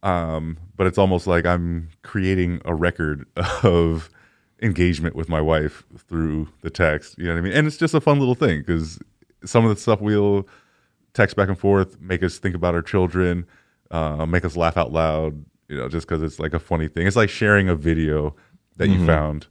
um, 0.03 0.59
but 0.77 0.87
it's 0.87 0.99
almost 0.99 1.27
like 1.27 1.47
I'm 1.47 1.88
creating 2.03 2.61
a 2.64 2.75
record 2.75 3.27
of 3.62 4.11
engagement 4.62 5.16
with 5.16 5.29
my 5.29 5.40
wife 5.40 5.85
through 6.09 6.49
the 6.61 6.70
text. 6.70 7.16
You 7.18 7.25
know 7.25 7.33
what 7.33 7.38
I 7.38 7.42
mean? 7.42 7.53
And 7.53 7.66
it's 7.66 7.77
just 7.77 7.94
a 7.94 8.01
fun 8.01 8.18
little 8.18 8.35
thing 8.35 8.61
because 8.61 8.99
some 9.44 9.64
of 9.64 9.75
the 9.75 9.81
stuff 9.81 10.01
we'll 10.01 10.47
text 11.14 11.37
back 11.37 11.49
and 11.49 11.59
forth 11.59 12.01
make 12.01 12.23
us 12.23 12.38
think 12.38 12.55
about 12.55 12.75
our 12.75 12.83
children, 12.83 13.47
uh, 13.90 14.27
make 14.27 14.44
us 14.44 14.57
laugh 14.57 14.77
out 14.77 14.92
loud. 14.92 15.44
You 15.68 15.79
know, 15.79 15.88
just 15.88 16.07
because 16.07 16.23
it's 16.23 16.38
like 16.38 16.53
a 16.53 16.59
funny 16.59 16.88
thing. 16.88 17.07
It's 17.07 17.16
like 17.16 17.31
sharing 17.31 17.70
a 17.70 17.75
video 17.75 18.37
that 18.77 18.88
you 18.88 19.07
found. 19.07 19.47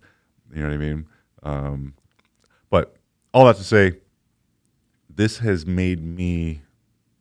You 0.54 0.62
know 0.62 0.69
what 0.69 0.76
I 0.76 0.78
mean? 0.78 1.08
Um, 1.41 1.93
but 2.69 2.96
all 3.34 3.46
that 3.46 3.56
to 3.56 3.63
say, 3.63 3.93
this 5.10 5.39
has 5.39 5.65
made 5.65 6.04
me 6.04 6.62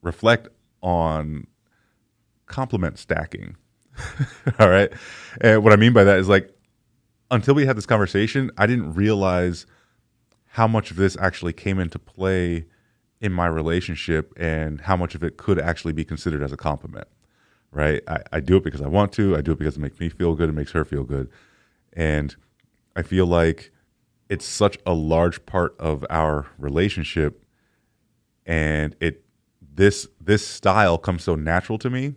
reflect 0.03 0.49
on 0.83 1.47
compliment 2.47 2.99
stacking. 2.99 3.57
All 4.59 4.69
right. 4.69 4.93
And 5.41 5.63
what 5.65 5.73
I 5.73 5.77
mean 5.77 5.93
by 5.93 6.05
that 6.05 6.19
is 6.19 6.29
like, 6.29 6.55
until 7.31 7.55
we 7.55 7.65
had 7.65 7.77
this 7.77 7.87
conversation, 7.87 8.51
I 8.59 8.67
didn't 8.67 8.95
realize 8.95 9.67
how 10.49 10.69
much 10.69 10.91
of 10.91 10.99
this 10.99 11.17
actually 11.19 11.55
came 11.55 11.79
into 11.79 11.99
play 11.99 12.67
in 13.21 13.33
my 13.33 13.47
relationship 13.47 14.33
and 14.37 14.83
how 14.83 14.97
much 14.97 15.15
of 15.15 15.25
it 15.25 15.39
could 15.39 15.59
actually 15.59 15.93
be 15.93 16.05
considered 16.05 16.43
as 16.43 16.53
a 16.53 16.57
compliment. 16.57 17.09
Right. 17.71 18.03
I, 18.07 18.19
I 18.33 18.41
do 18.41 18.59
it 18.59 18.65
because 18.65 18.83
I 18.83 18.87
want 18.87 19.13
to. 19.15 19.35
I 19.35 19.41
do 19.41 19.53
it 19.53 19.59
because 19.59 19.77
it 19.77 19.81
makes 19.81 19.99
me 19.99 20.11
feel 20.11 20.35
good. 20.35 20.51
It 20.51 20.53
makes 20.53 20.73
her 20.73 20.85
feel 20.85 21.05
good. 21.05 21.31
And 21.95 22.37
I 22.95 23.01
feel 23.01 23.27
like 23.27 23.71
it's 24.29 24.45
such 24.45 24.77
a 24.85 24.93
large 24.93 25.47
part 25.47 25.75
of 25.79 26.05
our 26.11 26.49
relationship 26.59 27.45
and 28.45 28.95
it 29.01 29.22
this 29.75 30.07
this 30.21 30.47
style 30.47 30.99
comes 30.99 31.23
so 31.25 31.35
natural 31.35 31.79
to 31.79 31.91
me 31.91 32.15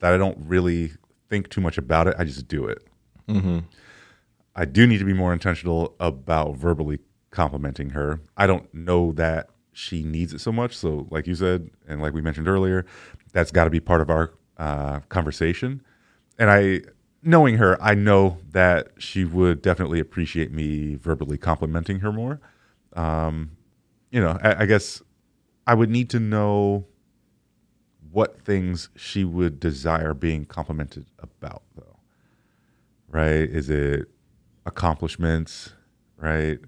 that 0.00 0.12
I 0.12 0.16
don't 0.16 0.38
really 0.40 0.92
think 1.28 1.48
too 1.48 1.60
much 1.60 1.78
about 1.78 2.06
it. 2.08 2.14
I 2.18 2.24
just 2.24 2.48
do 2.48 2.66
it. 2.66 2.82
I 4.56 4.64
do 4.64 4.86
need 4.86 4.98
to 4.98 5.04
be 5.04 5.12
more 5.12 5.32
intentional 5.32 5.94
about 5.98 6.56
verbally 6.56 7.00
complimenting 7.30 7.90
her. 7.90 8.20
I 8.36 8.46
don't 8.46 8.72
know 8.72 9.12
that 9.12 9.48
she 9.72 10.04
needs 10.04 10.32
it 10.32 10.40
so 10.40 10.52
much. 10.52 10.76
So, 10.76 11.08
like 11.10 11.26
you 11.26 11.34
said, 11.34 11.70
and 11.88 12.00
like 12.00 12.14
we 12.14 12.20
mentioned 12.20 12.46
earlier, 12.48 12.86
that's 13.32 13.50
got 13.50 13.64
to 13.64 13.70
be 13.70 13.80
part 13.80 14.00
of 14.00 14.10
our 14.10 14.32
uh, 14.56 15.00
conversation. 15.08 15.82
And 16.38 16.50
I 16.50 16.82
knowing 17.22 17.56
her, 17.56 17.80
I 17.82 17.94
know 17.94 18.38
that 18.50 18.88
she 18.98 19.24
would 19.24 19.62
definitely 19.62 19.98
appreciate 19.98 20.52
me 20.52 20.94
verbally 20.94 21.38
complimenting 21.38 22.00
her 22.00 22.12
more. 22.12 22.40
Um, 22.92 23.52
you 24.10 24.20
know, 24.20 24.38
I, 24.42 24.62
I 24.62 24.66
guess 24.66 25.02
I 25.66 25.74
would 25.74 25.90
need 25.90 26.10
to 26.10 26.20
know 26.20 26.86
what 28.14 28.40
things 28.40 28.90
she 28.94 29.24
would 29.24 29.58
desire 29.58 30.14
being 30.14 30.44
complimented 30.44 31.04
about, 31.18 31.64
though. 31.74 31.96
Right? 33.08 33.50
Is 33.50 33.68
it 33.68 34.08
accomplishments? 34.64 35.72
Right? 36.16 36.60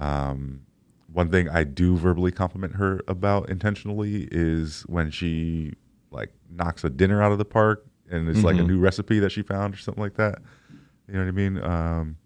Um, 0.00 0.62
one 1.12 1.30
thing 1.30 1.48
I 1.48 1.62
do 1.62 1.96
verbally 1.96 2.32
compliment 2.32 2.74
her 2.74 3.00
about 3.06 3.48
intentionally 3.48 4.28
is 4.32 4.82
when 4.82 5.12
she 5.12 5.74
like 6.10 6.32
knocks 6.50 6.82
a 6.82 6.90
dinner 6.90 7.22
out 7.22 7.30
of 7.30 7.38
the 7.38 7.44
park 7.44 7.86
and 8.10 8.28
it's 8.28 8.42
like 8.42 8.56
a 8.56 8.62
new 8.62 8.78
recipe 8.78 9.20
that 9.20 9.30
she 9.30 9.42
found 9.42 9.74
or 9.74 9.76
something 9.78 10.02
like 10.02 10.14
that. 10.14 10.38
You 11.06 11.14
know 11.14 11.20
what 11.20 11.28
I 11.28 11.30
mean? 11.30 11.62
Um, 11.62 12.16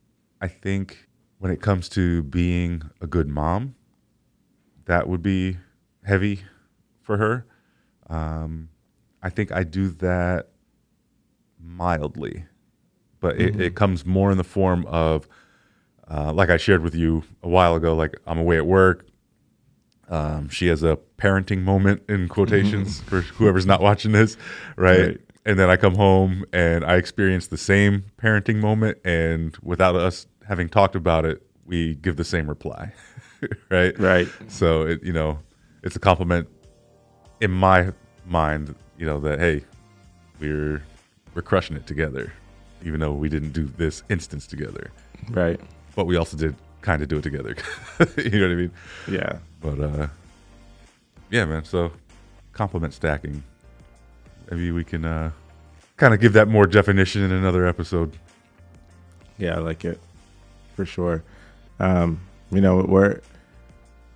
I 0.40 0.48
think 0.48 1.08
when 1.38 1.52
it 1.52 1.60
comes 1.60 1.88
to 1.90 2.22
being 2.22 2.82
a 3.00 3.06
good 3.06 3.28
mom, 3.28 3.74
that 4.86 5.08
would 5.08 5.22
be 5.22 5.58
heavy 6.04 6.42
for 7.02 7.18
her. 7.18 7.46
Um, 8.12 8.68
I 9.22 9.30
think 9.30 9.52
I 9.52 9.64
do 9.64 9.88
that 9.88 10.48
mildly, 11.58 12.44
but 13.20 13.40
it, 13.40 13.58
it 13.58 13.74
comes 13.74 14.04
more 14.04 14.30
in 14.30 14.36
the 14.36 14.44
form 14.44 14.84
of, 14.86 15.26
uh, 16.10 16.32
like 16.32 16.50
I 16.50 16.58
shared 16.58 16.82
with 16.82 16.94
you 16.94 17.22
a 17.42 17.48
while 17.48 17.74
ago, 17.74 17.94
like 17.94 18.16
I'm 18.26 18.38
away 18.38 18.58
at 18.58 18.66
work. 18.66 19.06
Um, 20.10 20.50
she 20.50 20.66
has 20.66 20.82
a 20.82 20.98
parenting 21.16 21.62
moment 21.62 22.02
in 22.06 22.28
quotations 22.28 23.00
for 23.00 23.22
whoever's 23.22 23.64
not 23.64 23.80
watching 23.80 24.12
this, 24.12 24.36
right? 24.76 25.00
Right. 25.00 25.20
And 25.46 25.58
then 25.58 25.70
I 25.70 25.76
come 25.76 25.94
home 25.94 26.44
and 26.52 26.84
I 26.84 26.96
experience 26.96 27.46
the 27.46 27.56
same 27.56 28.04
parenting 28.20 28.56
moment, 28.56 28.98
and 29.04 29.56
without 29.62 29.96
us 29.96 30.26
having 30.46 30.68
talked 30.68 30.96
about 30.96 31.24
it, 31.24 31.42
we 31.64 31.94
give 31.94 32.16
the 32.16 32.24
same 32.24 32.46
reply, 32.46 32.92
right? 33.70 33.98
Right. 33.98 34.28
So 34.48 34.82
it, 34.82 35.02
you 35.02 35.12
know, 35.14 35.38
it's 35.82 35.96
a 35.96 36.00
compliment 36.00 36.48
in 37.40 37.50
my 37.50 37.92
mind, 38.26 38.74
you 38.98 39.06
know, 39.06 39.20
that 39.20 39.38
hey, 39.38 39.64
we're 40.40 40.82
we're 41.34 41.42
crushing 41.42 41.76
it 41.76 41.86
together, 41.86 42.32
even 42.84 43.00
though 43.00 43.12
we 43.12 43.28
didn't 43.28 43.52
do 43.52 43.64
this 43.64 44.02
instance 44.10 44.46
together, 44.46 44.90
Right. 45.30 45.58
but 45.96 46.06
we 46.06 46.16
also 46.16 46.36
did 46.36 46.54
kind 46.82 47.00
of 47.02 47.08
do 47.08 47.18
it 47.18 47.22
together. 47.22 47.56
you 48.16 48.30
know 48.40 48.48
what 48.48 48.52
I 48.52 48.56
mean? 48.56 48.70
Yeah. 49.08 49.38
But 49.60 49.80
uh, 49.80 50.06
yeah, 51.30 51.44
man. 51.44 51.64
So 51.64 51.92
compliment 52.52 52.92
stacking. 52.94 53.42
Maybe 54.50 54.70
we 54.72 54.84
can 54.84 55.04
uh, 55.04 55.30
kind 55.96 56.12
of 56.12 56.20
give 56.20 56.34
that 56.34 56.48
more 56.48 56.66
definition 56.66 57.22
in 57.22 57.30
another 57.32 57.66
episode. 57.66 58.16
Yeah, 59.38 59.56
I 59.56 59.58
like 59.60 59.84
it 59.84 59.98
for 60.76 60.84
sure. 60.84 61.22
Um, 61.80 62.20
you 62.50 62.60
know, 62.60 62.82
we're 62.86 63.20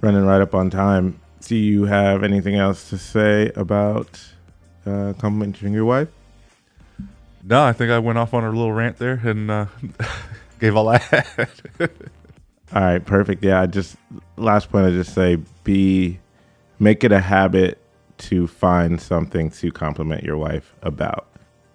running 0.02 0.24
right 0.26 0.42
up 0.42 0.54
on 0.54 0.68
time. 0.68 1.18
Do 1.46 1.54
you 1.54 1.84
have 1.84 2.24
anything 2.24 2.56
else 2.56 2.90
to 2.90 2.98
say 2.98 3.52
about 3.54 4.20
uh, 4.84 5.12
complimenting 5.16 5.72
your 5.72 5.84
wife? 5.84 6.08
No, 7.44 7.62
I 7.62 7.72
think 7.72 7.92
I 7.92 8.00
went 8.00 8.18
off 8.18 8.34
on 8.34 8.42
a 8.42 8.48
little 8.48 8.72
rant 8.72 8.96
there 8.96 9.20
and 9.22 9.48
uh, 9.48 9.66
gave 10.60 10.74
all 10.74 10.88
I 10.88 10.98
had. 10.98 11.48
All 12.74 12.82
right, 12.82 13.04
perfect. 13.04 13.44
Yeah, 13.44 13.60
I 13.60 13.66
just 13.66 13.96
last 14.36 14.72
point 14.72 14.86
I 14.86 14.90
just 14.90 15.14
say 15.14 15.38
be 15.62 16.18
make 16.80 17.04
it 17.04 17.12
a 17.12 17.20
habit 17.20 17.78
to 18.18 18.48
find 18.48 19.00
something 19.00 19.50
to 19.50 19.70
compliment 19.70 20.24
your 20.24 20.36
wife 20.36 20.74
about, 20.82 21.28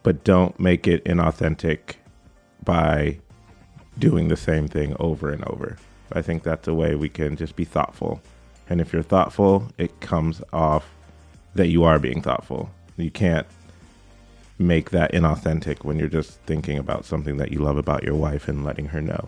but 0.04 0.26
don't 0.26 0.60
make 0.60 0.86
it 0.86 1.06
inauthentic 1.06 1.96
by 2.66 3.20
doing 3.98 4.28
the 4.28 4.36
same 4.36 4.68
thing 4.68 4.98
over 5.00 5.30
and 5.30 5.46
over. 5.46 5.78
I 6.12 6.22
think 6.22 6.44
that's 6.44 6.68
a 6.68 6.74
way 6.74 6.96
we 6.96 7.08
can 7.08 7.38
just 7.38 7.56
be 7.56 7.64
thoughtful. 7.64 8.22
And 8.70 8.80
if 8.80 8.94
you're 8.94 9.04
thoughtful, 9.04 9.68
it 9.78 10.00
comes 10.00 10.42
off 10.54 10.90
that 11.56 11.68
you 11.68 11.84
are 11.84 12.00
being 12.00 12.22
thoughtful. 12.22 12.70
You 12.98 13.12
can't 13.12 13.48
make 14.58 14.92
that 14.92 15.12
inauthentic 15.12 15.84
when 15.84 15.98
you're 15.98 16.08
just 16.08 16.40
thinking 16.42 16.78
about 16.78 17.06
something 17.06 17.38
that 17.38 17.52
you 17.52 17.60
love 17.60 17.78
about 17.78 18.04
your 18.04 18.16
wife 18.16 18.48
and 18.48 18.64
letting 18.64 18.88
her 18.88 19.02
know. 19.02 19.28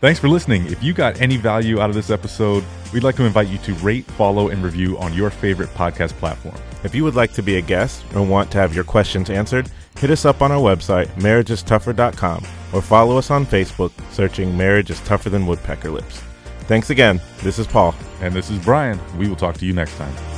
Thanks 0.00 0.20
for 0.20 0.28
listening. 0.28 0.66
If 0.66 0.82
you 0.82 0.92
got 0.92 1.20
any 1.22 1.38
value 1.38 1.80
out 1.80 1.88
of 1.88 1.96
this 1.96 2.10
episode, 2.10 2.62
we'd 2.92 3.02
like 3.02 3.16
to 3.16 3.24
invite 3.24 3.48
you 3.48 3.56
to 3.58 3.72
rate, 3.74 4.04
follow, 4.04 4.50
and 4.50 4.62
review 4.62 4.98
on 4.98 5.14
your 5.14 5.30
favorite 5.30 5.70
podcast 5.70 6.12
platform. 6.12 6.54
If 6.84 6.94
you 6.94 7.02
would 7.02 7.14
like 7.14 7.32
to 7.32 7.42
be 7.42 7.56
a 7.56 7.62
guest 7.62 8.04
or 8.14 8.24
want 8.24 8.50
to 8.52 8.58
have 8.58 8.74
your 8.74 8.84
questions 8.84 9.30
answered, 9.30 9.70
hit 9.98 10.10
us 10.10 10.26
up 10.26 10.42
on 10.42 10.52
our 10.52 10.60
website, 10.60 11.06
marriageistougher.com, 11.14 12.44
or 12.74 12.82
follow 12.82 13.16
us 13.16 13.30
on 13.30 13.46
Facebook, 13.46 13.90
searching 14.12 14.56
Marriage 14.56 14.90
is 14.90 15.00
Tougher 15.00 15.30
Than 15.30 15.46
Woodpecker 15.46 15.90
Lips. 15.90 16.22
Thanks 16.66 16.90
again. 16.90 17.20
This 17.42 17.58
is 17.58 17.66
Paul. 17.66 17.94
And 18.20 18.34
this 18.34 18.50
is 18.50 18.58
Brian. 18.64 18.98
We 19.18 19.28
will 19.28 19.36
talk 19.36 19.56
to 19.58 19.66
you 19.66 19.72
next 19.72 19.96
time. 19.96 20.35